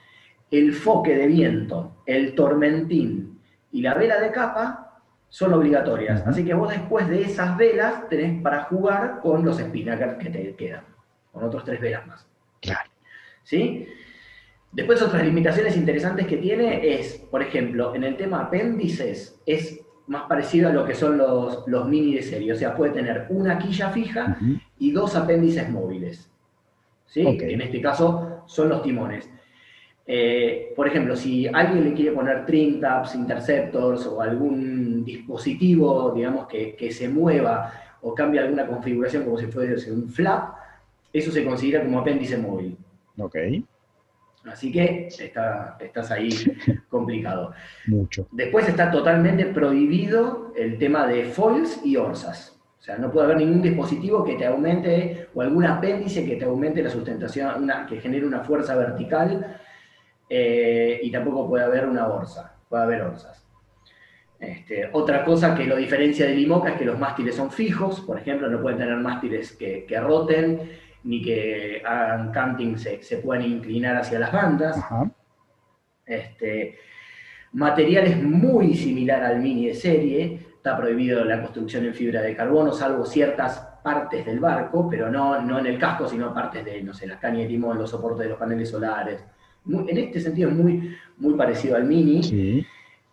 el 0.50 0.74
foque 0.74 1.16
de 1.16 1.28
viento, 1.28 1.98
el 2.06 2.34
tormentín 2.34 3.40
y 3.72 3.82
la 3.82 3.94
vela 3.94 4.20
de 4.20 4.32
capa 4.32 4.87
son 5.30 5.54
obligatorias. 5.54 6.26
Así 6.26 6.46
que 6.46 6.54
vos 6.54 6.70
después 6.70 7.08
de 7.10 7.22
esas 7.22 7.58
velas 7.58 8.08
tenés 8.10 8.42
para 8.42 8.64
jugar 8.64 9.20
con 9.22 9.46
los 9.46 9.60
spinnakers 9.60 10.18
que 10.18 10.30
te 10.30 10.56
quedan, 10.56 10.84
con 11.32 11.44
otros 11.44 11.64
tres 11.64 11.82
velas 11.82 12.08
más. 12.08 12.28
Claro. 12.62 12.90
¿Sí? 13.44 13.88
Después 14.72 15.02
otras 15.02 15.24
limitaciones 15.24 15.76
interesantes 15.78 16.28
que 16.28 16.38
tiene 16.38 17.00
es, 17.00 17.16
por 17.32 17.42
ejemplo, 17.42 17.96
en 17.96 18.04
el 18.04 18.18
tema 18.18 18.42
apéndices, 18.42 19.40
es 19.46 19.82
más 20.08 20.24
parecido 20.24 20.70
a 20.70 20.74
lo 20.74 20.86
que 20.86 20.96
son 20.96 21.18
los, 21.18 21.68
los 21.68 21.88
mini 21.88 22.16
de 22.16 22.22
serie. 22.22 22.52
O 22.52 22.56
sea, 22.56 22.76
puede 22.76 22.92
tener 22.94 23.28
una 23.30 23.58
quilla 23.58 23.90
fija 23.90 24.38
y 24.80 24.92
dos 24.92 25.16
apéndices 25.16 25.70
móviles. 25.70 26.30
¿sí? 27.06 27.38
Que 27.38 27.54
en 27.54 27.62
este 27.62 27.82
caso 27.82 28.44
son 28.46 28.70
los 28.70 28.84
timones. 28.84 29.30
Eh, 30.10 30.72
por 30.76 30.88
ejemplo, 30.88 31.16
si 31.18 31.48
alguien 31.48 31.84
le 31.84 31.94
quiere 31.94 32.12
poner 32.14 32.46
trim 32.46 32.80
tabs, 32.80 33.14
interceptors 33.14 34.06
o 34.06 34.22
algún 34.22 35.04
dispositivo, 35.04 36.12
digamos, 36.16 36.48
que, 36.48 36.76
que 36.76 36.92
se 36.92 37.10
mueva 37.10 37.74
o 38.02 38.16
cambie 38.16 38.40
alguna 38.40 38.66
configuración 38.66 39.24
como 39.26 39.38
si 39.38 39.48
fuese 39.48 39.92
un 39.92 40.08
flap, 40.10 40.56
eso 41.12 41.32
se 41.32 41.44
considera 41.44 41.84
como 41.84 42.00
apéndice 42.00 42.38
móvil. 42.38 42.78
Ok, 43.20 43.36
Así 44.46 44.72
que 44.72 45.08
está, 45.08 45.78
estás 45.80 46.10
ahí 46.12 46.30
complicado. 46.90 47.52
mucho. 47.88 48.28
Después 48.32 48.70
está 48.70 48.90
totalmente 48.90 49.46
prohibido 49.48 50.54
el 50.56 50.78
tema 50.78 51.06
de 51.06 51.26
foils 51.26 51.82
y 51.84 51.98
orsas. 51.98 52.58
O 52.80 52.82
sea, 52.82 52.98
no 52.98 53.12
puede 53.12 53.26
haber 53.26 53.38
ningún 53.40 53.62
dispositivo 53.62 54.24
que 54.24 54.36
te 54.36 54.46
aumente, 54.46 55.28
o 55.34 55.42
algún 55.42 55.66
apéndice 55.66 56.26
que 56.26 56.38
te 56.38 56.46
aumente 56.46 56.82
la 56.82 56.90
sustentación, 56.90 57.64
una- 57.64 57.86
que 57.86 58.00
genere 58.00 58.26
una 58.26 58.40
fuerza 58.42 58.76
vertical, 58.78 59.58
eh, 60.30 61.00
y 61.02 61.12
tampoco 61.12 61.48
puede 61.48 61.66
haber 61.66 61.86
una 61.86 62.08
orsa, 62.08 62.56
puede 62.70 62.84
haber 62.84 63.02
orsas. 63.04 63.46
Este, 64.40 64.90
otra 64.94 65.26
cosa 65.26 65.56
que 65.56 65.66
lo 65.66 65.76
diferencia 65.76 66.28
del 66.28 66.40
IMOCA 66.40 66.72
es 66.72 66.78
que 66.78 66.86
los 66.86 67.00
mástiles 67.00 67.36
son 67.36 67.52
fijos, 67.52 68.02
por 68.02 68.20
ejemplo, 68.20 68.50
no 68.50 68.62
pueden 68.62 68.78
tener 68.78 68.98
mástiles 68.98 69.54
que, 69.54 69.86
que 69.86 70.00
roten, 70.00 70.70
ni 71.04 71.22
que 71.22 71.82
hagan 71.86 72.32
canting, 72.32 72.78
se, 72.78 73.02
se 73.02 73.18
puedan 73.18 73.46
inclinar 73.46 73.96
hacia 73.98 74.20
las 74.20 74.32
bandas. 74.32 74.78
Ajá. 74.78 75.10
Este, 76.06 76.78
material 77.54 78.08
es 78.08 78.22
muy 78.22 78.76
similar 78.76 79.24
al 79.24 79.40
mini 79.40 79.68
de 79.68 79.74
serie, 79.74 80.40
está 80.56 80.78
prohibido 80.78 81.24
la 81.24 81.42
construcción 81.42 81.86
en 81.86 81.94
fibra 81.94 82.22
de 82.22 82.36
carbono, 82.36 82.72
salvo 82.72 83.06
ciertas 83.06 83.60
partes 83.84 84.26
del 84.26 84.40
barco, 84.40 84.88
pero 84.90 85.10
no, 85.10 85.42
no 85.42 85.60
en 85.60 85.66
el 85.66 85.80
casco, 85.80 86.08
sino 86.08 86.34
partes 86.34 86.64
de, 86.64 86.82
no 86.84 86.94
sé, 86.94 87.08
las 87.08 87.20
cañas 87.20 87.44
de 87.44 87.48
timón, 87.48 87.78
los 87.78 87.90
soportes 87.90 88.24
de 88.24 88.30
los 88.30 88.38
paneles 88.38 88.70
solares. 88.70 89.24
Muy- 89.68 89.90
en 89.90 89.98
este 89.98 90.20
sentido 90.20 90.50
es 90.50 90.56
muy, 90.56 90.96
muy 91.18 91.34
parecido 91.36 91.76
al 91.76 91.84
mini. 91.86 92.24
Sí. 92.24 92.66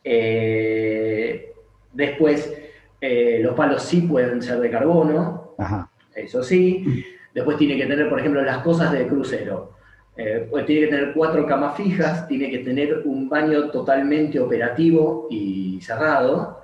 Eh, 0.05 1.53
después, 1.93 2.53
eh, 3.01 3.41
los 3.43 3.55
palos 3.55 3.83
sí 3.83 4.03
pueden 4.03 4.41
ser 4.43 4.61
de 4.61 4.71
carbono, 4.71 5.55
Ajá. 5.59 5.91
eso 6.15 6.43
sí. 6.43 7.05
Después 7.35 7.57
tiene 7.57 7.77
que 7.77 7.87
tener, 7.87 8.09
por 8.09 8.21
ejemplo, 8.21 8.41
las 8.43 8.59
cosas 8.59 8.93
de 8.93 9.07
crucero. 9.07 9.73
Eh, 10.17 10.47
pues 10.49 10.65
tiene 10.65 10.83
que 10.87 10.93
tener 10.95 11.13
cuatro 11.13 11.45
camas 11.47 11.77
fijas, 11.77 12.29
tiene 12.29 12.49
que 12.49 12.59
tener 12.61 13.03
un 13.05 13.29
baño 13.29 13.71
totalmente 13.71 14.39
operativo 14.39 15.27
y 15.31 15.81
cerrado. 15.83 16.64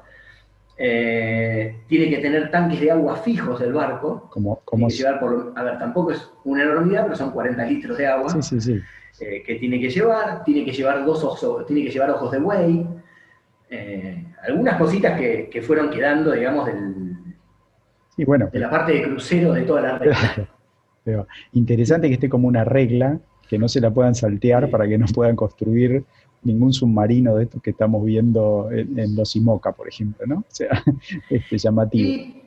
Eh, 0.83 1.77
tiene 1.89 2.09
que 2.09 2.23
tener 2.23 2.51
tanques 2.51 2.81
de 2.81 2.91
agua 2.91 3.17
fijos 3.17 3.61
del 3.61 3.75
barco. 3.75 4.31
Como, 4.31 4.63
que 4.65 4.95
llevar 4.95 5.21
por, 5.21 5.53
a 5.55 5.63
ver, 5.63 5.79
tampoco 5.79 6.13
es 6.13 6.31
una 6.45 6.63
enormidad, 6.63 7.05
pero 7.05 7.17
son 7.17 7.33
40 7.33 7.67
litros 7.67 7.99
de 7.99 8.07
agua 8.07 8.31
Sí, 8.31 8.41
sí, 8.41 8.61
sí. 8.61 8.81
eh, 9.21 9.43
que 9.45 9.57
tiene 9.57 9.79
que 9.79 9.91
llevar. 9.91 10.43
Tiene 10.43 10.65
que 10.65 10.73
llevar 10.73 11.05
dos 11.05 11.23
ojos, 11.23 11.67
tiene 11.67 11.85
que 11.85 11.91
llevar 11.91 12.11
ojos 12.13 12.33
de 12.33 12.39
buey. 12.39 12.87
Eh, 13.69 14.25
algunas 14.43 14.79
cositas 14.79 15.21
que, 15.21 15.51
que 15.53 15.61
fueron 15.61 15.91
quedando, 15.91 16.33
digamos, 16.33 16.65
del, 16.65 17.01
Sí, 18.17 18.25
bueno, 18.25 18.49
de 18.51 18.59
la 18.59 18.71
parte 18.71 18.93
de 18.93 19.03
crucero 19.03 19.53
de 19.53 19.63
toda 19.63 19.83
la 19.83 19.99
red. 19.99 20.13
pero 21.05 21.27
interesante 21.53 22.09
que 22.09 22.15
esté 22.15 22.29
como 22.31 22.49
una 22.49 22.65
regla 22.65 23.19
que 23.49 23.59
no 23.59 23.69
se 23.69 23.81
la 23.81 23.91
puedan 23.91 24.15
saltear 24.15 24.71
para 24.71 24.89
que 24.89 24.97
no 24.97 25.07
puedan 25.07 25.37
construir 25.37 26.05
ningún 26.43 26.73
submarino 26.73 27.37
de 27.37 27.45
estos 27.45 27.63
que 27.63 27.71
estamos 27.71 28.05
viendo 28.05 28.69
en, 28.73 28.99
en 28.99 29.15
los 29.17 29.35
IMOCA, 29.37 29.73
por 29.73 29.89
ejemplo, 29.89 30.27
¿no? 30.27 30.37
O 30.41 30.45
sea, 30.49 30.83
este 31.29 31.59
llamativo. 31.59 32.09
Y 32.09 32.43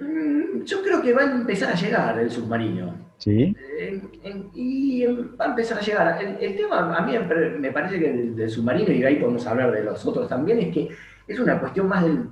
mm, 0.00 0.64
yo 0.64 0.82
creo 0.82 1.00
que 1.02 1.12
va 1.12 1.22
a 1.22 1.30
empezar 1.32 1.70
a 1.72 1.74
llegar 1.74 2.18
el 2.18 2.30
submarino. 2.30 2.94
¿Sí? 3.18 3.54
En- 3.80 4.10
en- 4.22 4.50
y 4.54 5.04
va 5.06 5.46
a 5.46 5.48
empezar 5.48 5.78
a 5.78 5.80
llegar. 5.80 6.22
El, 6.22 6.36
el 6.44 6.56
tema, 6.56 6.96
a 6.96 7.02
mí 7.04 7.12
me- 7.58 7.70
parece 7.72 7.98
que 7.98 8.12
del, 8.12 8.36
del 8.36 8.50
submarino, 8.50 8.92
y 8.92 9.00
de 9.00 9.06
ahí 9.06 9.16
podemos 9.16 9.44
hablar 9.46 9.72
de 9.72 9.82
los 9.82 10.04
otros 10.06 10.28
también, 10.28 10.58
es 10.60 10.72
que 10.72 10.88
es 11.26 11.38
una 11.40 11.58
cuestión 11.58 11.88
más 11.88 12.04
del- 12.04 12.26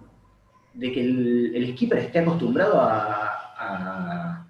de 0.75 0.93
que 0.93 1.01
el, 1.01 1.53
el 1.57 1.73
skipper 1.73 1.99
esté 1.99 2.19
acostumbrado 2.21 2.81
a, 2.81 3.33
a- 3.59 4.47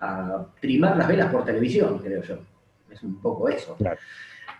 a 0.00 0.46
trimar 0.60 0.96
las 0.96 1.06
velas 1.08 1.30
por 1.32 1.44
televisión, 1.44 1.98
creo 1.98 2.22
yo. 2.22 2.38
Es 2.90 3.02
un 3.02 3.20
poco 3.20 3.48
eso. 3.48 3.74
Claro. 3.76 3.98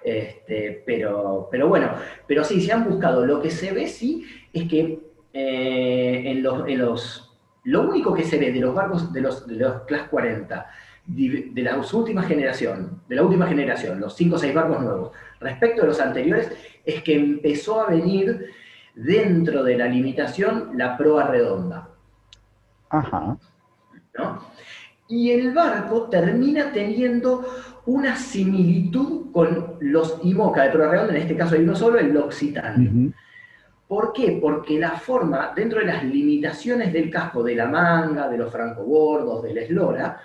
Este, 0.07 0.85
pero, 0.87 1.49
pero 1.51 1.67
bueno, 1.69 1.91
pero 2.29 2.45
sí, 2.45 2.61
se 2.61 2.73
han 2.73 2.89
buscado. 2.89 3.27
Lo 3.27 3.43
que 3.43 3.51
se 3.51 3.73
ve, 3.73 3.89
sí, 3.89 4.25
es 4.53 4.69
que 4.69 5.01
eh, 5.33 6.23
en, 6.27 6.43
los, 6.45 6.69
en 6.69 6.79
los- 6.79 7.37
Lo 7.65 7.83
único 7.89 8.15
que 8.15 8.23
se 8.23 8.39
ve 8.39 8.53
de 8.53 8.61
los 8.61 8.73
barcos 8.73 9.13
de 9.13 9.21
los, 9.21 9.45
de 9.49 9.57
los 9.57 9.83
Class 9.83 10.09
40 10.09 10.67
di- 11.05 11.51
de 11.51 11.63
la 11.63 11.77
última 11.93 12.23
generación, 12.23 13.03
de 13.09 13.17
la 13.17 13.23
última 13.25 13.49
generación, 13.49 13.99
los 13.99 14.15
cinco 14.15 14.37
o 14.37 14.39
seis 14.39 14.55
barcos 14.55 14.81
nuevos, 14.81 15.11
respecto 15.41 15.83
de 15.83 15.89
los 15.89 16.01
anteriores, 16.01 16.53
es 16.85 17.03
que 17.03 17.17
empezó 17.17 17.81
a 17.83 17.91
venir 17.91 18.51
dentro 18.95 19.65
de 19.65 19.77
la 19.77 19.89
limitación 19.89 20.71
la 20.77 20.97
proa 20.97 21.25
redonda. 21.27 21.89
Ajá. 22.91 23.37
¿no? 24.17 24.41
Y 25.09 25.31
el 25.31 25.53
barco 25.53 26.05
termina 26.11 26.73
teniendo 26.73 27.45
una 27.87 28.17
similitud 28.17 29.31
con 29.33 29.77
los 29.81 30.19
IMOCA 30.25 30.65
de 30.65 30.71
proa 30.71 30.89
redonda, 30.91 31.15
en 31.15 31.23
este 31.23 31.37
caso 31.37 31.55
hay 31.55 31.63
uno 31.63 31.77
solo, 31.77 31.99
el 31.99 32.13
L'Occitane. 32.13 32.89
Ujú. 32.89 33.13
¿Por 33.87 34.13
qué? 34.13 34.39
Porque 34.43 34.81
la 34.81 34.93
forma, 34.93 35.53
dentro 35.55 35.79
de 35.79 35.87
las 35.87 36.03
limitaciones 36.03 36.93
del 36.93 37.09
casco, 37.09 37.45
de 37.45 37.55
la 37.55 37.67
manga, 37.67 38.29
de 38.29 38.37
los 38.39 38.51
francobordos, 38.51 39.45
del 39.45 39.59
eslora, 39.59 40.21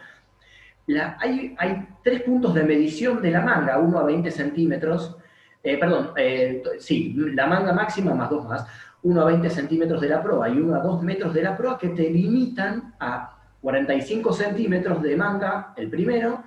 la- 0.87 1.15
hay, 1.19 1.55
hay 1.59 1.87
tres 2.03 2.23
puntos 2.23 2.55
de 2.55 2.63
medición 2.63 3.21
de 3.21 3.29
la 3.29 3.41
manga, 3.41 3.77
uno 3.77 3.99
a 3.99 4.03
20 4.03 4.31
centímetros, 4.31 5.15
eh, 5.61 5.77
perdón, 5.77 6.09
eh, 6.17 6.63
sí, 6.79 7.13
la 7.35 7.45
manga 7.45 7.71
máxima 7.73 8.15
más 8.15 8.31
dos 8.31 8.47
más, 8.47 8.65
uno 9.03 9.21
a 9.21 9.25
20 9.25 9.47
centímetros 9.51 10.01
de 10.01 10.09
la 10.09 10.23
proa 10.23 10.49
y 10.49 10.57
uno 10.59 10.73
a 10.75 10.79
2 10.79 11.03
metros 11.03 11.31
de 11.31 11.43
la 11.43 11.55
proa 11.55 11.77
que 11.77 11.89
te 11.89 12.09
limitan 12.09 12.95
a 12.99 13.37
45 13.61 14.33
centímetros 14.33 15.01
de 15.01 15.15
manga 15.15 15.73
el 15.77 15.89
primero 15.89 16.43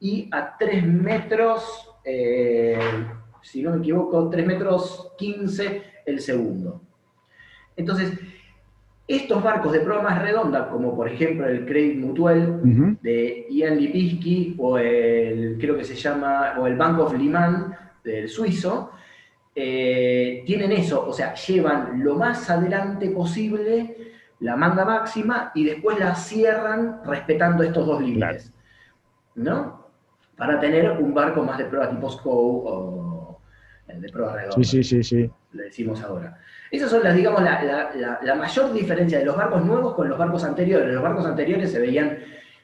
y 0.00 0.28
a 0.32 0.56
3 0.58 0.86
metros, 0.86 1.90
eh, 2.04 2.78
si 3.42 3.62
no 3.62 3.70
me 3.72 3.78
equivoco, 3.78 4.28
3 4.28 4.46
metros 4.46 5.12
15 5.18 5.82
el 6.06 6.20
segundo. 6.20 6.80
Entonces, 7.76 8.18
estos 9.08 9.42
barcos 9.42 9.72
de 9.72 9.80
proa 9.80 10.02
más 10.02 10.20
redonda, 10.20 10.68
como 10.68 10.96
por 10.96 11.08
ejemplo 11.08 11.46
el 11.46 11.64
Credit 11.64 11.98
Mutuel 11.98 12.60
Ujú. 12.64 12.96
de 13.02 13.46
Ian 13.50 13.78
Lipinski 13.78 14.56
o 14.58 14.78
el, 14.78 15.58
creo 15.60 15.76
que 15.76 15.84
se 15.84 15.94
llama, 15.94 16.54
o 16.58 16.66
el 16.66 16.76
Bank 16.76 16.98
of 16.98 17.16
Liman 17.16 17.76
del 18.02 18.28
suizo, 18.28 18.90
eh, 19.54 20.42
tienen 20.44 20.72
eso, 20.72 21.06
o 21.06 21.12
sea, 21.12 21.34
llevan 21.34 22.02
lo 22.02 22.16
más 22.16 22.50
adelante 22.50 23.08
posible 23.10 24.05
la 24.40 24.56
manga 24.56 24.84
máxima 24.84 25.50
y 25.54 25.64
después 25.64 25.98
la 25.98 26.14
cierran 26.14 27.00
respetando 27.04 27.62
estos 27.62 27.86
dos 27.86 28.00
límites, 28.02 28.52
¿no? 29.34 29.86
Para 30.36 30.60
tener 30.60 30.90
un 30.92 31.14
barco 31.14 31.42
más 31.42 31.58
de 31.58 31.64
prueba 31.64 31.88
tipo 31.88 32.08
SCO 32.10 32.30
o 32.30 33.40
eh, 33.88 33.98
de 33.98 34.08
prueba 34.10 34.34
redonda 34.34 34.56
Sí, 34.56 34.64
sí, 34.64 34.84
sí, 34.84 35.02
sí. 35.02 35.30
le 35.52 35.62
decimos 35.64 36.02
ahora. 36.02 36.38
Esas 36.70 36.90
son 36.90 37.02
las, 37.02 37.14
digamos, 37.14 37.42
la, 37.42 37.62
la- 37.62 37.90
la- 37.94 38.18
la 38.22 38.34
mayor 38.34 38.72
diferencia 38.72 39.18
de 39.18 39.24
los 39.24 39.36
barcos 39.36 39.64
nuevos 39.64 39.94
con 39.94 40.08
los 40.08 40.18
barcos 40.18 40.44
anteriores. 40.44 40.92
Los 40.92 41.02
barcos 41.02 41.24
anteriores 41.24 41.70
se 41.72 41.78
veían 41.78 42.18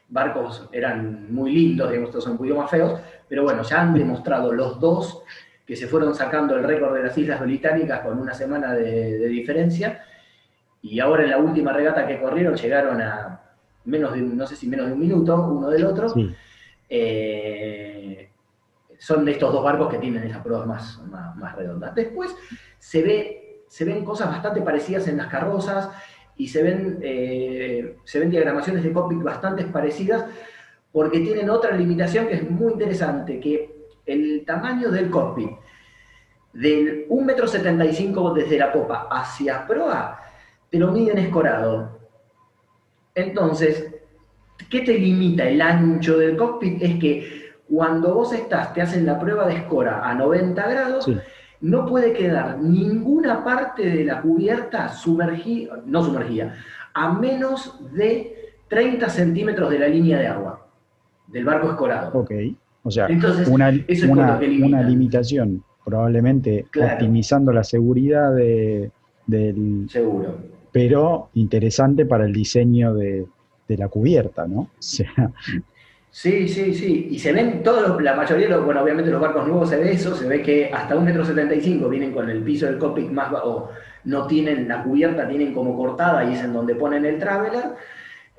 barcos, 0.08 0.68
eran 0.72 1.32
muy 1.32 1.52
lindos, 1.52 1.88
digamos, 1.88 2.10
estos 2.10 2.24
son 2.24 2.32
un 2.32 2.38
poquito 2.38 2.56
más 2.56 2.70
feos, 2.70 3.00
pero 3.28 3.44
bueno, 3.44 3.62
ya 3.62 3.80
han 3.80 3.94
demostrado 3.98 4.52
los 4.52 4.78
dos 4.78 5.22
que 5.64 5.76
se 5.76 5.86
fueron 5.86 6.14
sacando 6.14 6.56
el 6.56 6.64
récord 6.64 6.94
de 6.94 7.04
las 7.04 7.16
Islas 7.16 7.40
Británicas 7.40 8.00
con 8.00 8.18
una 8.18 8.34
semana 8.34 8.74
de, 8.74 9.16
de 9.18 9.28
diferencia, 9.28 10.04
y 10.82 10.98
ahora 11.00 11.22
en 11.24 11.30
la 11.30 11.38
última 11.38 11.72
regata 11.72 12.06
que 12.06 12.20
corrieron 12.20 12.56
llegaron 12.56 13.00
a 13.00 13.40
menos 13.84 14.12
de, 14.14 14.22
un- 14.22 14.36
no 14.36 14.46
sé 14.46 14.56
si 14.56 14.66
menos 14.68 14.86
de 14.86 14.92
un 14.92 15.00
minuto 15.00 15.34
uno 15.48 15.68
del 15.70 15.84
otro, 15.86 16.08
Sí. 16.08 16.34
eh, 16.88 18.28
son 18.98 19.24
de 19.24 19.32
estos 19.32 19.52
dos 19.52 19.64
barcos 19.64 19.88
que 19.90 19.98
tienen 19.98 20.22
esas 20.24 20.42
pruebas 20.42 20.66
más, 20.66 21.00
más, 21.10 21.34
más 21.36 21.56
redondas. 21.56 21.94
Después 21.94 22.34
se, 22.78 23.02
ve, 23.02 23.62
se 23.68 23.84
ven 23.84 24.04
cosas 24.04 24.28
bastante 24.28 24.60
parecidas 24.60 25.08
en 25.08 25.16
las 25.16 25.26
carrozas 25.26 25.88
y 26.36 26.48
se 26.48 26.62
ven, 26.62 26.98
eh, 27.02 27.96
se 28.04 28.20
ven 28.20 28.30
diagramaciones 28.30 28.82
de 28.84 28.92
cockpit 28.92 29.22
bastante 29.22 29.64
parecidas 29.64 30.24
porque 30.92 31.20
tienen 31.20 31.50
otra 31.50 31.76
limitación 31.76 32.26
que 32.28 32.34
es 32.34 32.50
muy 32.50 32.72
interesante, 32.72 33.40
que 33.40 33.86
el 34.06 34.44
tamaño 34.44 34.90
del 34.90 35.10
cockpit 35.10 35.50
del 36.52 37.08
1,75 37.08 38.30
m 38.32 38.42
desde 38.42 38.58
la 38.58 38.70
popa 38.72 39.08
hacia 39.10 39.66
proa, 39.66 40.20
te 40.72 40.78
lo 40.78 40.90
miden 40.90 41.18
escorado. 41.18 41.98
Entonces, 43.14 43.94
¿qué 44.70 44.80
te 44.80 44.98
limita 44.98 45.46
el 45.46 45.60
ancho 45.60 46.16
del 46.18 46.34
cockpit? 46.36 46.82
Es 46.82 46.98
que 46.98 47.42
cuando 47.68 48.14
vos 48.14 48.32
estás, 48.32 48.72
te 48.72 48.80
hacen 48.80 49.04
la 49.04 49.18
prueba 49.20 49.46
de 49.46 49.54
escora 49.56 50.08
a 50.08 50.14
90 50.14 50.66
grados, 50.68 51.04
Sí. 51.04 51.16
no 51.60 51.84
puede 51.84 52.14
quedar 52.14 52.58
ninguna 52.58 53.44
parte 53.44 53.86
de 53.86 54.04
la 54.04 54.22
cubierta 54.22 54.88
sumergida, 54.88 55.80
no 55.84 56.02
sumergida, 56.02 56.54
a 56.94 57.12
menos 57.12 57.78
de 57.92 58.34
30 58.68 59.10
centímetros 59.10 59.68
de 59.70 59.78
la 59.78 59.88
línea 59.88 60.18
de 60.18 60.26
agua 60.26 60.66
del 61.26 61.44
barco 61.44 61.68
escorado. 61.70 62.18
Ok. 62.18 62.30
O 62.84 62.90
sea, 62.90 63.06
Entonces, 63.08 63.46
una, 63.46 63.68
eso 63.68 63.84
es 63.86 64.04
una, 64.04 64.32
lo 64.34 64.40
que 64.40 64.48
limita. 64.48 64.66
una 64.78 64.82
limitación, 64.88 65.62
probablemente 65.84 66.64
Claro. 66.70 66.94
optimizando 66.94 67.52
la 67.52 67.62
seguridad 67.62 68.34
de- 68.34 68.90
del, 69.26 69.86
Seguro. 69.88 70.34
Pero 70.72 71.30
interesante 71.34 72.06
para 72.06 72.24
el 72.24 72.32
diseño 72.32 72.94
de, 72.94 73.26
de 73.68 73.76
la 73.76 73.88
cubierta, 73.88 74.46
¿no? 74.46 74.60
O 74.78 74.82
sea, 74.82 75.30
Sí, 76.10 76.46
sí, 76.46 76.74
sí. 76.74 77.08
Y 77.10 77.18
se 77.18 77.32
ven 77.32 77.62
todos, 77.62 77.88
los- 77.88 78.02
la 78.02 78.14
mayoría, 78.14 78.46
de 78.46 78.52
los, 78.56 78.64
bueno, 78.66 78.82
obviamente 78.82 79.10
los 79.10 79.20
barcos 79.20 79.46
nuevos 79.46 79.70
se 79.70 79.78
ve 79.78 79.92
eso, 79.92 80.14
se 80.14 80.28
ve 80.28 80.42
que 80.42 80.70
hasta 80.72 80.94
1,75 80.94 81.86
m 81.86 81.88
vienen 81.88 82.12
con 82.12 82.28
el 82.28 82.42
piso 82.42 82.66
del 82.66 82.76
cockpit 82.78 83.10
más 83.10 83.30
bajo, 83.32 83.70
no 84.04 84.26
tienen 84.26 84.68
la 84.68 84.82
cubierta, 84.82 85.26
tienen 85.26 85.54
como 85.54 85.74
cortada 85.76 86.22
y 86.24 86.34
es 86.34 86.44
en 86.44 86.52
donde 86.52 86.74
ponen 86.74 87.06
el 87.06 87.18
traveler. 87.18 87.64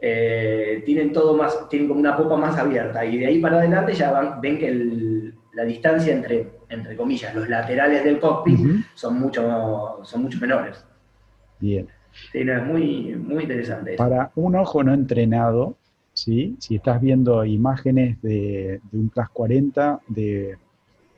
Eh, 0.01 0.83
tienen 0.85 1.13
todo 1.13 1.35
más, 1.35 1.67
tienen 1.69 1.87
como 1.87 1.99
una 1.99 2.15
popa 2.17 2.35
más 2.37 2.57
abierta 2.59 3.05
y 3.05 3.17
de 3.17 3.25
ahí 3.27 3.39
para 3.39 3.57
adelante 3.57 3.93
ya 3.93 4.11
van- 4.11 4.41
ven 4.41 4.59
que 4.59 4.67
el- 4.67 5.33
la 5.53 5.63
distancia 5.63 6.13
entre, 6.13 6.49
entre 6.69 6.95
comillas, 6.95 7.33
los 7.33 7.47
laterales 7.49 8.03
del 8.03 8.19
cockpit 8.19 8.59
son 8.93 9.19
mucho, 9.19 9.99
son 10.03 10.23
mucho 10.23 10.37
menores. 10.39 10.85
bien. 11.59 11.87
Sí, 12.31 12.43
no, 12.43 12.57
es 12.57 12.65
muy, 12.65 13.15
muy 13.15 13.43
interesante. 13.43 13.93
eso. 13.95 14.03
Para 14.03 14.31
un 14.35 14.55
ojo 14.55 14.83
no 14.83 14.93
entrenado, 14.93 15.75
¿sí? 16.13 16.55
si 16.59 16.75
estás 16.75 17.01
viendo 17.01 17.43
imágenes 17.45 18.21
de, 18.21 18.79
de 18.91 18.97
un 18.97 19.09
Class 19.09 19.29
40, 19.29 20.01
de, 20.07 20.57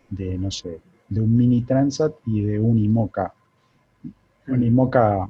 de, 0.09 0.37
no 0.37 0.51
sé, 0.51 0.79
de 1.09 1.21
un 1.21 1.35
Mini 1.35 1.61
Transat 1.61 2.13
y 2.25 2.41
de 2.41 2.59
un 2.59 2.77
IMOCA. 2.77 3.33
Un 4.47 4.63
IMOCA, 4.63 5.27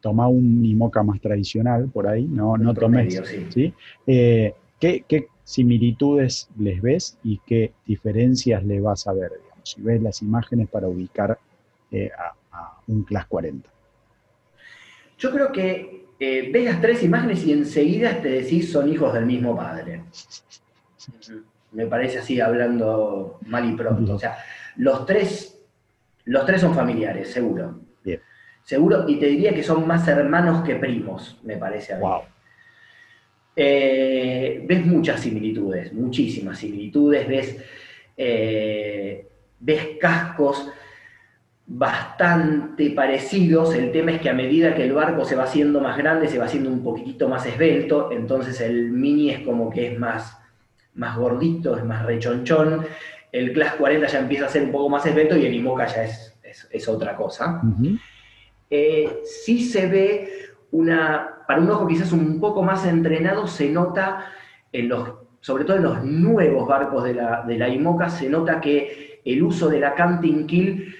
toma 0.00 0.28
un 0.28 0.64
IMOCA 0.64 1.02
más 1.02 1.20
tradicional 1.20 1.88
por 1.88 2.06
ahí, 2.06 2.24
no, 2.24 2.56
no 2.56 2.74
tomes. 2.74 3.14
promedio, 3.14 3.24
sí. 3.24 3.46
¿sí? 3.50 3.74
Eh, 4.06 4.54
¿qué, 4.78 5.04
qué 5.08 5.28
similitudes 5.44 6.48
les 6.58 6.80
ves 6.80 7.18
y 7.24 7.40
qué 7.46 7.72
diferencias 7.86 8.64
le 8.64 8.80
vas 8.80 9.06
a 9.06 9.12
ver? 9.12 9.32
digamos, 9.42 9.68
si 9.68 9.82
ves 9.82 10.02
las 10.02 10.22
imágenes 10.22 10.68
para 10.68 10.88
ubicar 10.88 11.38
eh, 11.90 12.10
a, 12.16 12.56
a 12.56 12.78
un 12.86 13.02
Class 13.02 13.26
40. 13.26 13.68
Yo 15.22 15.30
creo 15.30 15.52
que 15.52 16.06
eh, 16.18 16.50
ves 16.52 16.64
las 16.64 16.80
tres 16.80 17.00
imágenes 17.04 17.44
y 17.46 17.52
enseguida 17.52 18.20
te 18.20 18.28
decís 18.28 18.72
son 18.72 18.92
hijos 18.92 19.14
del 19.14 19.24
mismo 19.24 19.54
padre. 19.54 20.02
Me 21.70 21.86
parece 21.86 22.18
así 22.18 22.40
hablando 22.40 23.38
mal 23.46 23.70
y 23.70 23.76
pronto. 23.76 24.14
O 24.16 24.18
sea, 24.18 24.38
los 24.78 25.06
tres, 25.06 25.62
los 26.24 26.44
tres 26.44 26.60
son 26.60 26.74
familiares, 26.74 27.30
seguro. 27.30 27.78
Bien. 28.02 28.20
Seguro, 28.64 29.08
y 29.08 29.20
te 29.20 29.26
diría 29.26 29.54
que 29.54 29.62
son 29.62 29.86
más 29.86 30.08
hermanos 30.08 30.64
que 30.64 30.74
primos, 30.74 31.38
me 31.44 31.56
parece 31.56 31.92
a 31.92 31.96
mí. 31.98 32.02
Wow. 32.02 32.22
Eh, 33.54 34.64
ves 34.66 34.84
muchas 34.84 35.20
similitudes, 35.20 35.92
muchísimas 35.92 36.58
similitudes, 36.58 37.28
ves, 37.28 37.64
eh, 38.16 39.28
ves 39.60 39.88
cascos 40.00 40.68
bastante 41.74 42.90
parecidos, 42.90 43.74
el 43.74 43.92
tema 43.92 44.12
es 44.12 44.20
que 44.20 44.28
a 44.28 44.34
medida 44.34 44.74
que 44.74 44.84
el 44.84 44.92
barco 44.92 45.24
se 45.24 45.36
va 45.36 45.44
haciendo 45.44 45.80
más 45.80 45.96
grande, 45.96 46.28
se 46.28 46.38
va 46.38 46.44
haciendo 46.44 46.68
un 46.68 46.82
poquitito 46.84 47.28
más 47.30 47.46
esbelto, 47.46 48.10
entonces 48.12 48.60
el 48.60 48.90
mini 48.92 49.30
es 49.30 49.40
como 49.40 49.70
que 49.70 49.92
es 49.92 49.98
más, 49.98 50.38
más 50.94 51.16
gordito, 51.16 51.74
es 51.76 51.82
más 51.84 52.04
rechonchón, 52.04 52.84
el 53.32 53.54
Class 53.54 53.74
40 53.76 54.06
ya 54.06 54.18
empieza 54.20 54.44
a 54.46 54.48
ser 54.50 54.64
un 54.64 54.70
poco 54.72 54.90
más 54.90 55.06
esbelto 55.06 55.34
y 55.36 55.46
el 55.46 55.54
Imoca 55.54 55.86
ya 55.86 56.04
es, 56.04 56.38
es- 56.42 56.68
es 56.70 56.88
otra 56.88 57.16
cosa. 57.16 57.62
Eh, 58.68 59.20
sí 59.24 59.64
se 59.64 59.86
ve 59.86 60.28
una, 60.72 61.36
para 61.48 61.60
un 61.60 61.70
ojo 61.70 61.86
quizás 61.86 62.12
un 62.12 62.38
poco 62.38 62.62
más 62.62 62.86
entrenado, 62.86 63.46
se 63.46 63.70
nota, 63.70 64.26
en 64.72 64.88
los, 64.90 65.10
sobre 65.40 65.64
todo 65.64 65.78
en 65.78 65.82
los 65.84 66.04
nuevos 66.04 66.68
barcos 66.68 67.04
de 67.04 67.14
la, 67.14 67.42
de 67.46 67.56
la 67.56 67.68
IMOCA, 67.70 68.10
se 68.10 68.28
nota 68.28 68.60
que 68.60 69.20
el 69.24 69.42
uso 69.42 69.68
de 69.70 69.80
la 69.80 69.94
canting 69.94 70.46
kill 70.46 70.96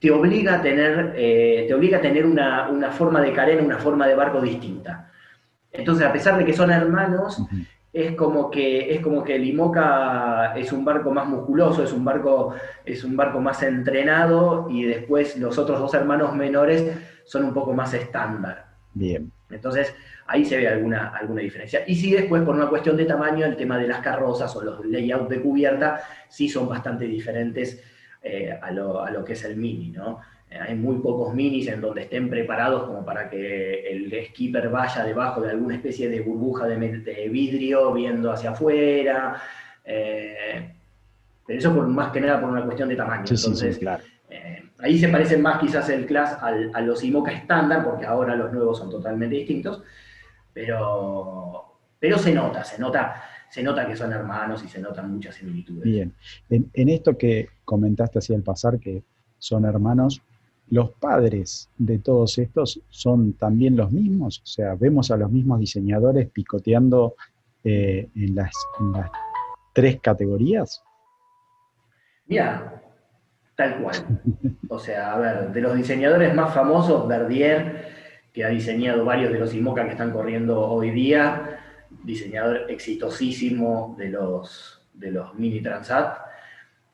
te 0.00 0.10
obliga 0.10 0.56
a 0.56 0.62
tener, 0.62 1.14
eh, 1.16 1.66
te 1.68 1.74
obliga 1.74 1.98
a 1.98 2.00
tener 2.00 2.24
una, 2.24 2.70
una 2.70 2.90
forma 2.90 3.20
de 3.20 3.32
carena, 3.32 3.62
una 3.62 3.78
forma 3.78 4.08
de 4.08 4.14
barco 4.14 4.40
distinta. 4.40 5.10
Entonces, 5.70 6.06
a 6.06 6.12
pesar 6.12 6.38
de 6.38 6.44
que 6.44 6.54
son 6.54 6.70
hermanos, 6.70 7.42
es 7.92 8.14
como 8.16 8.50
que 8.50 8.94
es 8.94 9.00
como 9.00 9.22
que 9.22 9.36
el 9.36 9.44
IMOCA 9.44 10.54
es 10.56 10.72
un 10.72 10.84
barco 10.84 11.12
más 11.12 11.28
musculoso, 11.28 11.82
es 11.82 11.92
un 11.92 12.04
barco 12.04 12.54
es 12.84 13.04
un 13.04 13.16
barco 13.16 13.40
más 13.40 13.62
entrenado 13.62 14.68
y 14.70 14.84
después 14.84 15.36
los 15.36 15.58
otros 15.58 15.78
dos 15.78 15.92
hermanos 15.94 16.34
menores 16.34 16.96
son 17.24 17.44
un 17.44 17.54
poco 17.54 17.74
más 17.74 17.92
estándar. 17.92 18.66
Bien. 18.94 19.30
Entonces, 19.50 19.94
ahí 20.26 20.44
se 20.44 20.56
ve 20.56 20.68
alguna, 20.68 21.08
alguna 21.08 21.42
diferencia. 21.42 21.82
Y 21.86 21.94
sí, 21.94 22.12
después, 22.12 22.42
por 22.42 22.54
una 22.54 22.68
cuestión 22.68 22.96
de 22.96 23.04
tamaño, 23.04 23.44
el 23.46 23.56
tema 23.56 23.78
de 23.78 23.86
las 23.86 24.00
carrozas 24.00 24.54
o 24.56 24.62
los 24.62 24.84
layouts 24.84 25.28
de 25.28 25.40
cubierta 25.40 26.00
sí 26.28 26.48
son 26.48 26.68
bastante 26.68 27.04
diferentes 27.04 27.82
eh, 28.22 28.58
a, 28.60 28.70
lo, 28.70 29.02
a, 29.02 29.10
lo, 29.10 29.24
que 29.24 29.32
es 29.32 29.44
el 29.44 29.56
Mini, 29.56 29.90
¿no? 29.90 30.20
Eh, 30.50 30.58
hay 30.58 30.74
muy 30.74 30.98
pocos 30.98 31.32
minis 31.32 31.68
en 31.68 31.80
donde 31.80 32.02
estén 32.02 32.28
preparados 32.28 32.84
como 32.84 33.02
para 33.04 33.30
que 33.30 33.88
el 33.90 34.12
skipper 34.26 34.68
vaya 34.68 35.04
debajo 35.04 35.40
de 35.40 35.50
alguna 35.50 35.76
especie 35.76 36.08
de 36.10 36.20
burbuja 36.20 36.66
de, 36.66 37.28
vidrio 37.30 37.92
viendo 37.94 38.30
hacia 38.30 38.50
afuera. 38.50 39.40
Eh, 39.84 40.70
pero 41.46 41.58
eso 41.58 41.74
por, 41.74 41.86
más 41.88 42.12
que 42.12 42.20
nada 42.20 42.40
por 42.40 42.50
una 42.50 42.64
cuestión 42.64 42.90
de 42.90 42.96
tamaño. 42.96 43.24
Entonces, 43.28 43.78
claro. 43.78 44.02
ahí 44.80 44.98
se 44.98 45.08
parecen 45.08 45.40
más 45.40 45.58
quizás 45.58 45.88
el 45.88 46.04
Class 46.04 46.36
al, 46.42 46.70
a 46.74 46.80
los 46.82 47.02
IMOCA 47.02 47.32
estándar, 47.32 47.82
porque 47.82 48.04
ahora 48.04 48.36
los 48.36 48.52
nuevos 48.52 48.78
son 48.78 48.90
totalmente 48.90 49.36
distintos, 49.36 49.82
pero, 50.52 51.78
pero 51.98 52.18
se 52.18 52.34
nota, 52.34 52.64
se 52.64 52.78
nota, 52.78 53.22
se 53.50 53.62
nota 53.62 53.86
que 53.86 53.96
son 53.96 54.12
hermanos 54.12 54.62
y 54.64 54.68
se 54.68 54.80
notan 54.80 55.12
muchas 55.12 55.34
similitudes. 55.34 55.84
Bien, 55.84 56.12
en, 56.48 56.70
en 56.72 56.88
esto 56.88 57.18
que 57.18 57.48
comentaste 57.64 58.20
así 58.20 58.34
al 58.34 58.42
pasar, 58.42 58.78
que 58.78 59.02
son 59.38 59.64
hermanos, 59.64 60.22
los 60.70 60.92
padres 60.92 61.68
de 61.78 61.98
todos 61.98 62.38
estos 62.38 62.80
son 62.88 63.32
también 63.32 63.76
los 63.76 63.90
mismos, 63.90 64.40
o 64.44 64.46
sea, 64.46 64.76
vemos 64.76 65.10
a 65.10 65.16
los 65.16 65.30
mismos 65.30 65.58
diseñadores 65.58 66.30
picoteando 66.30 67.16
eh, 67.64 68.08
en, 68.14 68.34
las, 68.36 68.54
en, 68.78 68.92
las, 68.92 69.10
tres 69.74 70.00
categorías. 70.00 70.82
Mira, 72.26 72.82
tal 73.56 73.82
cual. 73.82 73.96
O 74.68 74.78
sea, 74.78 75.14
a 75.14 75.18
ver, 75.18 75.52
de 75.52 75.60
los 75.60 75.76
diseñadores 75.76 76.34
más 76.34 76.54
famosos, 76.54 77.06
Verdier, 77.08 77.88
que 78.32 78.44
ha 78.44 78.48
diseñado 78.48 79.04
varios 79.04 79.32
de 79.32 79.40
los 79.40 79.52
IMOCA 79.52 79.84
que 79.84 79.90
están 79.90 80.12
corriendo 80.12 80.60
hoy 80.60 80.90
día, 80.90 81.58
diseñador 82.02 82.66
exitosísimo 82.70 83.94
de 83.98 84.08
los, 84.08 84.80
de 84.94 85.10
los 85.10 85.34
Mini 85.34 85.60
Transat, 85.60 86.18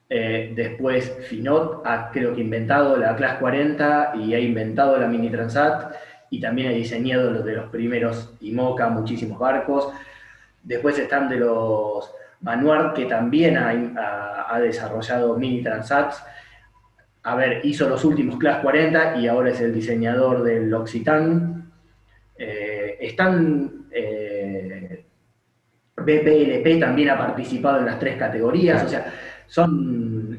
eh, 0.08 0.52
después 0.54 1.16
Finot 1.28 1.82
ha 1.84 2.10
creo 2.12 2.34
que 2.34 2.40
inventado 2.40 2.96
la 2.96 3.16
Class 3.16 3.38
40 3.38 4.12
y 4.16 4.34
ha 4.34 4.38
inventado 4.38 4.96
la 4.98 5.08
Mini 5.08 5.30
Transat 5.30 5.94
y 6.30 6.40
también 6.40 6.68
ha 6.68 6.74
diseñado 6.74 7.30
los 7.30 7.44
de 7.44 7.56
los 7.56 7.70
primeros 7.70 8.32
IMOCA, 8.40 8.88
muchísimos 8.88 9.38
barcos. 9.38 9.88
Después 10.62 10.98
están 10.98 11.28
de 11.28 11.36
los 11.36 12.10
Manuart 12.40 12.94
que 12.94 13.06
también 13.06 13.56
ha, 13.56 13.70
ha, 13.70 14.54
ha 14.54 14.60
desarrollado 14.60 15.36
Mini 15.36 15.62
Transats. 15.62 16.22
A 17.24 17.34
ver, 17.34 17.60
hizo 17.64 17.88
los 17.88 18.04
últimos 18.04 18.38
Class 18.38 18.62
40 18.62 19.16
y 19.16 19.26
ahora 19.26 19.50
es 19.50 19.60
el 19.60 19.74
diseñador 19.74 20.44
del 20.44 20.72
Occitan. 20.72 21.72
Eh, 22.38 22.96
están... 23.00 23.75
BPLP 26.06 26.80
también 26.80 27.10
ha 27.10 27.18
participado 27.18 27.80
en 27.80 27.86
las 27.86 27.98
tres 27.98 28.16
categorías, 28.16 28.84
o 28.84 28.88
sea, 28.88 29.12
son, 29.46 30.38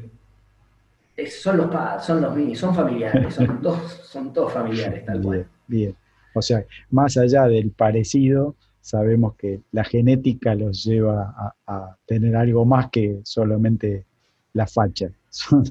son 1.28 1.56
los 1.56 1.66
padres, 1.66 2.04
son 2.04 2.20
los 2.20 2.34
minis, 2.34 2.58
son 2.58 2.74
familiares, 2.74 3.34
son, 3.34 3.60
todos, 3.62 3.92
son 4.04 4.32
todos 4.32 4.52
familiares, 4.52 5.04
tal 5.04 5.22
cual. 5.22 5.46
Bien, 5.66 5.94
o 6.34 6.42
sea, 6.42 6.64
más 6.90 7.16
allá 7.16 7.46
del 7.46 7.70
parecido, 7.70 8.56
sabemos 8.80 9.34
que 9.36 9.60
la 9.72 9.84
genética 9.84 10.54
los 10.54 10.84
lleva 10.84 11.34
a, 11.36 11.54
a 11.66 11.96
tener 12.06 12.34
algo 12.34 12.64
más 12.64 12.90
que 12.90 13.20
solamente 13.22 14.06
la 14.54 14.66
facha. 14.66 15.10
Son, 15.30 15.62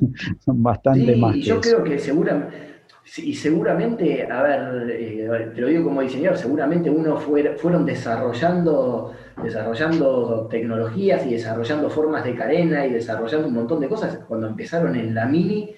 son 0.45 0.63
bastante 0.63 1.15
sí, 1.15 1.19
más. 1.19 1.35
Y 1.35 1.41
yo 1.41 1.59
creo 1.59 1.83
que 1.83 1.97
seguramente, 1.97 2.55
y 3.17 3.33
seguramente, 3.33 4.31
a 4.31 4.41
ver, 4.43 4.89
eh, 4.91 5.51
te 5.55 5.61
lo 5.61 5.67
digo 5.67 5.85
como 5.85 6.01
diseñador, 6.01 6.37
seguramente 6.37 6.89
uno 6.89 7.17
fue, 7.17 7.55
fueron 7.57 7.85
desarrollando, 7.85 9.13
desarrollando 9.43 10.47
tecnologías 10.49 11.25
y 11.25 11.31
desarrollando 11.31 11.89
formas 11.89 12.23
de 12.23 12.35
carena 12.35 12.85
y 12.85 12.93
desarrollando 12.93 13.47
un 13.47 13.53
montón 13.53 13.79
de 13.79 13.89
cosas 13.89 14.19
cuando 14.27 14.47
empezaron 14.47 14.95
en 14.95 15.13
la 15.13 15.25
mini, 15.25 15.75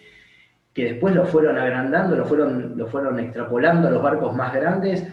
que 0.73 0.93
después 0.93 1.13
lo 1.15 1.25
fueron 1.25 1.57
agrandando, 1.57 2.15
lo 2.15 2.25
fueron, 2.25 2.77
lo 2.77 2.87
fueron 2.87 3.19
extrapolando 3.19 3.87
a 3.87 3.91
los 3.91 4.01
barcos 4.01 4.35
más 4.35 4.53
grandes 4.53 5.05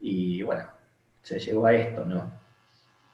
y 0.00 0.42
bueno, 0.42 0.64
se 1.22 1.38
llegó 1.38 1.66
a 1.66 1.74
esto, 1.74 2.04
¿no? 2.04 2.30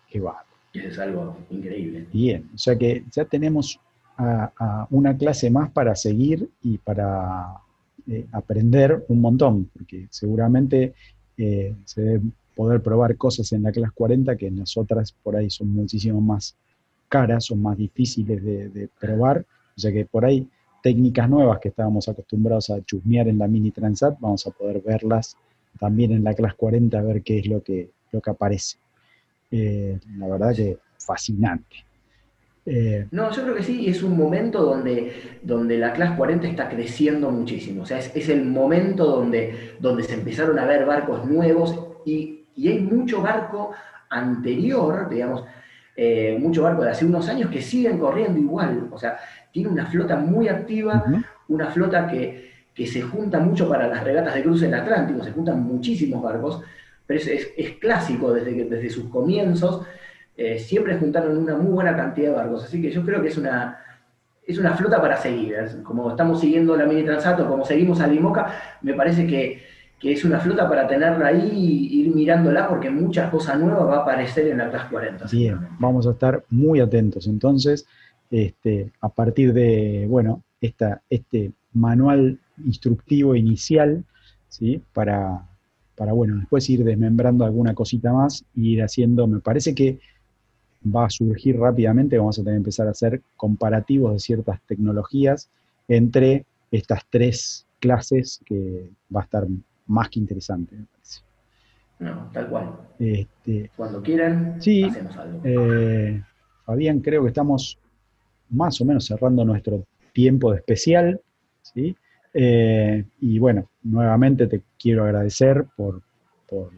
Qué 0.08 0.20
va. 0.20 0.44
Es 0.72 0.98
algo 0.98 1.36
increíble. 1.50 2.06
Bien, 2.12 2.48
o 2.54 2.58
sea 2.58 2.76
que 2.76 3.04
ya 3.10 3.24
tenemos 3.24 3.80
a, 4.16 4.52
a 4.56 4.86
una 4.90 5.16
clase 5.16 5.50
más 5.50 5.70
para 5.70 5.96
seguir 5.96 6.48
y 6.62 6.78
para 6.78 7.60
eh, 8.08 8.24
aprender 8.30 9.04
un 9.08 9.20
montón, 9.20 9.68
porque 9.72 10.06
seguramente 10.10 10.94
eh, 11.36 11.74
se 11.84 12.02
debe 12.02 12.20
poder 12.56 12.82
probar 12.82 13.16
cosas 13.16 13.52
en 13.52 13.62
la 13.62 13.70
clase 13.70 13.92
40 13.94 14.34
que 14.36 14.46
en 14.46 14.58
las 14.58 14.76
otras 14.76 15.12
por 15.12 15.36
ahí 15.36 15.50
son 15.50 15.68
muchísimo 15.68 16.20
más 16.20 16.56
caras, 17.08 17.44
son 17.44 17.62
más 17.62 17.76
difíciles 17.76 18.42
de, 18.42 18.88
probar, 18.98 19.44
o 19.76 19.80
sea 19.80 19.92
que 19.92 20.06
por 20.06 20.24
ahí 20.24 20.48
técnicas 20.82 21.28
nuevas 21.28 21.60
que 21.60 21.68
estábamos 21.68 22.08
acostumbrados 22.08 22.70
a 22.70 22.82
chusmear 22.84 23.28
en 23.28 23.38
la 23.38 23.46
Mini 23.46 23.70
Transat, 23.70 24.18
vamos 24.18 24.46
a 24.46 24.50
poder 24.50 24.80
verlas 24.80 25.36
también 25.78 26.12
en 26.12 26.24
la 26.24 26.34
clase 26.34 26.56
40, 26.56 26.98
a 26.98 27.02
ver 27.02 27.22
qué 27.22 27.38
es 27.38 27.46
lo 27.46 27.62
que, 27.62 27.90
lo 28.10 28.20
que 28.20 28.30
aparece. 28.30 28.78
Eh, 29.50 29.98
la 30.16 30.26
verdad 30.26 30.54
que 30.54 30.78
fascinante. 30.98 31.84
Eh, 32.64 33.06
no, 33.12 33.30
yo 33.30 33.42
creo 33.42 33.54
que 33.54 33.62
sí, 33.62 33.86
es 33.86 34.02
un 34.02 34.16
momento 34.16 34.62
donde, 34.62 35.12
donde 35.42 35.78
la 35.78 35.92
clase 35.92 36.16
40 36.16 36.48
está 36.48 36.68
creciendo 36.68 37.30
muchísimo. 37.30 37.82
O 37.82 37.86
sea, 37.86 37.98
es, 37.98 38.10
es, 38.14 38.28
el 38.28 38.44
momento 38.44 39.04
donde, 39.04 39.74
donde 39.78 40.02
se 40.02 40.14
empezaron 40.14 40.58
a 40.58 40.64
ver 40.64 40.84
barcos 40.84 41.26
nuevos 41.26 41.78
y, 42.04 42.45
y 42.56 42.68
hay 42.68 42.80
mucho 42.80 43.22
barco 43.22 43.72
anterior, 44.08 45.08
digamos, 45.08 45.44
eh, 45.96 46.36
mucho 46.40 46.62
barco 46.62 46.82
de 46.82 46.90
hace 46.90 47.04
unos 47.04 47.28
años 47.28 47.50
que 47.50 47.62
siguen 47.62 47.98
corriendo 47.98 48.38
igual. 48.38 48.88
O 48.90 48.98
sea, 48.98 49.18
tiene 49.52 49.68
una 49.68 49.86
flota 49.86 50.16
muy 50.16 50.48
activa, 50.48 51.04
uh 51.06 51.10
-huh. 51.10 51.24
una 51.48 51.66
flota 51.68 52.06
que, 52.06 52.50
que, 52.74 52.86
se 52.86 53.02
junta 53.02 53.38
mucho 53.40 53.68
para 53.68 53.86
las 53.88 54.04
regatas 54.04 54.34
de 54.34 54.42
cruce 54.42 54.66
en 54.66 54.74
el 54.74 54.80
Atlántico, 54.80 55.24
se 55.24 55.32
juntan 55.32 55.62
muchísimos 55.62 56.22
barcos, 56.22 56.62
pero 57.06 57.20
es, 57.20 57.26
es, 57.28 57.52
es 57.56 57.70
clásico 57.76 58.32
desde, 58.32 58.64
desde 58.64 58.90
sus 58.90 59.08
comienzos 59.08 59.86
eh, 60.36 60.58
siempre 60.58 60.98
juntaron 60.98 61.38
una 61.38 61.56
muy 61.56 61.72
buena 61.72 61.96
cantidad 61.96 62.30
de 62.30 62.36
barcos. 62.36 62.64
Así 62.64 62.82
que 62.82 62.90
yo 62.90 63.04
creo 63.04 63.22
que 63.22 63.28
es 63.28 63.38
una, 63.38 63.78
es 64.46 64.58
una 64.58 64.76
flota 64.76 65.00
para 65.00 65.16
seguir. 65.16 65.56
Como 65.82 66.10
estamos 66.10 66.40
siguiendo 66.40 66.76
la 66.76 66.84
Mini 66.84 67.04
Transato, 67.04 67.48
como 67.48 67.64
seguimos 67.64 68.00
a 68.00 68.06
Limoca, 68.06 68.52
me 68.82 68.92
parece 68.92 69.26
que, 69.26 69.62
que, 70.06 70.12
es 70.12 70.24
una 70.24 70.40
flota 70.40 70.68
para 70.68 70.86
tenerla 70.86 71.28
ahí 71.28 71.50
y 71.52 72.00
ir 72.00 72.14
mirándola 72.14 72.68
porque 72.68 72.90
muchas 72.90 73.30
cosas 73.30 73.58
nuevas 73.58 73.86
va 73.88 73.98
a 73.98 74.02
aparecer 74.02 74.48
en 74.48 74.58
la 74.58 74.70
Class 74.70 74.88
40. 74.90 75.26
Bien, 75.30 75.58
vamos 75.78 76.06
a 76.06 76.10
estar 76.10 76.44
muy 76.50 76.80
atentos. 76.80 77.26
Entonces, 77.26 77.86
este, 78.30 78.92
a 79.00 79.08
partir 79.08 79.52
de, 79.52 80.06
bueno, 80.08 80.42
esta, 80.60 81.02
este 81.10 81.52
manual 81.72 82.38
instructivo 82.64 83.34
inicial, 83.34 84.04
¿sí? 84.48 84.82
Para, 84.92 85.46
para, 85.96 86.12
bueno, 86.12 86.36
después 86.36 86.68
ir 86.70 86.84
desmembrando 86.84 87.44
alguna 87.44 87.74
cosita 87.74 88.12
más 88.12 88.44
e 88.56 88.60
ir 88.60 88.82
haciendo, 88.82 89.26
me 89.26 89.40
parece 89.40 89.74
que 89.74 89.98
va 90.84 91.06
a 91.06 91.10
surgir 91.10 91.58
rápidamente, 91.58 92.18
vamos 92.18 92.38
a 92.38 92.42
tener 92.42 92.54
que 92.54 92.58
empezar 92.58 92.86
a 92.86 92.92
hacer 92.92 93.22
comparativos 93.36 94.12
de 94.12 94.20
ciertas 94.20 94.60
tecnologías 94.66 95.50
entre 95.88 96.44
estas 96.70 97.02
tres 97.10 97.66
clases 97.80 98.40
que 98.44 98.90
va 99.14 99.20
a 99.20 99.24
estar 99.24 99.46
más 99.86 100.08
que 100.08 100.20
interesante, 100.20 100.76
me 100.76 100.84
parece. 100.84 101.20
No, 101.98 102.30
tal 102.32 102.48
cual. 102.48 102.76
Este, 102.98 103.70
Cuando 103.76 104.02
quieran, 104.02 104.60
sí, 104.60 104.84
hacemos 104.84 105.16
algo. 105.16 105.40
Eh, 105.44 106.22
Fabián, 106.64 107.00
creo 107.00 107.22
que 107.22 107.28
estamos 107.28 107.78
más 108.50 108.80
o 108.80 108.84
menos 108.84 109.06
cerrando 109.06 109.44
nuestro 109.44 109.84
tiempo 110.12 110.52
de 110.52 110.58
especial, 110.58 111.20
¿sí? 111.62 111.96
Eh, 112.34 113.04
y 113.20 113.38
bueno, 113.38 113.70
nuevamente 113.82 114.46
te 114.46 114.62
quiero 114.78 115.04
agradecer 115.04 115.64
por, 115.76 116.02
por 116.48 116.70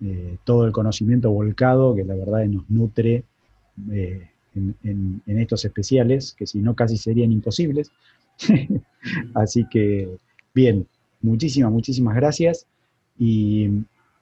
eh, 0.00 0.38
todo 0.44 0.64
el 0.64 0.72
conocimiento 0.72 1.30
volcado 1.30 1.94
que 1.94 2.04
la 2.04 2.14
verdad 2.14 2.44
nos 2.46 2.68
nutre 2.70 3.24
eh, 3.92 4.30
en, 4.54 4.74
en, 4.84 5.22
en, 5.26 5.38
estos 5.38 5.64
especiales, 5.64 6.34
que 6.38 6.46
si 6.46 6.60
no 6.60 6.74
casi 6.74 6.96
serían 6.96 7.32
imposibles. 7.32 7.90
Así 9.34 9.66
que, 9.68 10.08
bien, 10.54 10.86
muchísimas, 11.20 11.72
muchísimas 11.72 12.14
gracias 12.16 12.66
y 13.18 13.68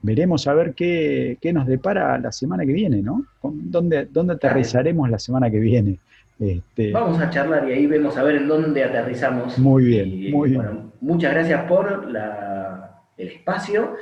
veremos 0.02 0.46
a 0.46 0.54
ver 0.54 0.74
qué, 0.74 1.38
qué, 1.40 1.52
nos 1.52 1.66
depara 1.66 2.18
la 2.18 2.32
semana 2.32 2.64
que 2.64 2.72
viene, 2.72 3.02
¿no? 3.02 3.24
¿Dónde, 3.42 4.06
dónde 4.06 4.34
aterrizaremos 4.34 5.10
la 5.10 5.18
semana 5.18 5.50
que 5.50 5.58
viene? 5.58 5.98
Este... 6.38 6.92
Vamos 6.92 7.18
a 7.20 7.30
charlar 7.30 7.68
y 7.68 7.72
ahí 7.72 7.86
vemos 7.86 8.16
a 8.16 8.22
ver 8.22 8.36
en 8.36 8.48
dónde 8.48 8.84
aterrizamos. 8.84 9.58
Muy 9.58 9.84
bien, 9.84 10.08
y, 10.08 10.30
muy 10.30 10.50
bien. 10.50 10.62
Bueno, 10.62 10.92
muchas 11.00 11.32
gracias 11.32 11.64
por 11.64 12.10
la, 12.10 13.02
el 13.16 13.28
espacio 13.28 13.96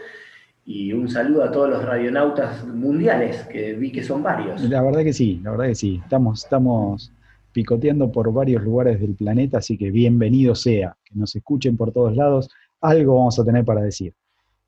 y 0.67 0.93
un 0.93 1.09
saludo 1.09 1.45
a 1.45 1.53
todos 1.53 1.69
los 1.69 1.85
radionautas 1.85 2.67
mundiales, 2.67 3.43
que 3.45 3.75
vi 3.75 3.93
que 3.93 4.03
son 4.03 4.23
varios. 4.23 4.63
La 4.63 4.83
verdad 4.83 5.03
que 5.03 5.13
sí, 5.13 5.41
la 5.43 5.53
verdad 5.53 5.67
que 5.67 5.75
sí. 5.75 6.01
Estamos, 6.03 6.45
estamos 6.45 7.13
picoteando 7.53 8.11
por 8.11 8.33
varios 8.33 8.63
lugares 8.63 9.01
del 9.01 9.15
planeta, 9.15 9.59
así 9.59 9.77
que 9.77 9.91
bienvenido 9.91 10.55
sea, 10.55 10.97
que 11.05 11.15
nos 11.15 11.37
escuchen 11.37 11.77
por 11.77 11.93
todos 11.93 12.17
lados, 12.17 12.51
algo 12.85 13.17
vamos 13.17 13.39
a 13.39 13.45
tener 13.45 13.65
para 13.65 13.83
decir. 13.83 14.15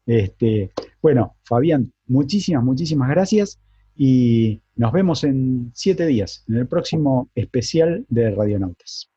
Este, 0.07 0.71
Bueno, 1.03 1.37
Fabián, 1.43 1.93
muchísimas, 2.07 2.65
muchísimas 2.65 3.09
gracias 3.11 3.61
y 3.95 4.61
nos 4.75 4.93
vemos 4.93 5.25
en 5.25 5.71
siete 5.75 6.07
días, 6.07 6.45
en 6.49 6.57
el 6.57 6.67
próximo 6.67 7.31
especial 7.35 8.05
de 8.09 8.31
Radionautas. 8.31 9.11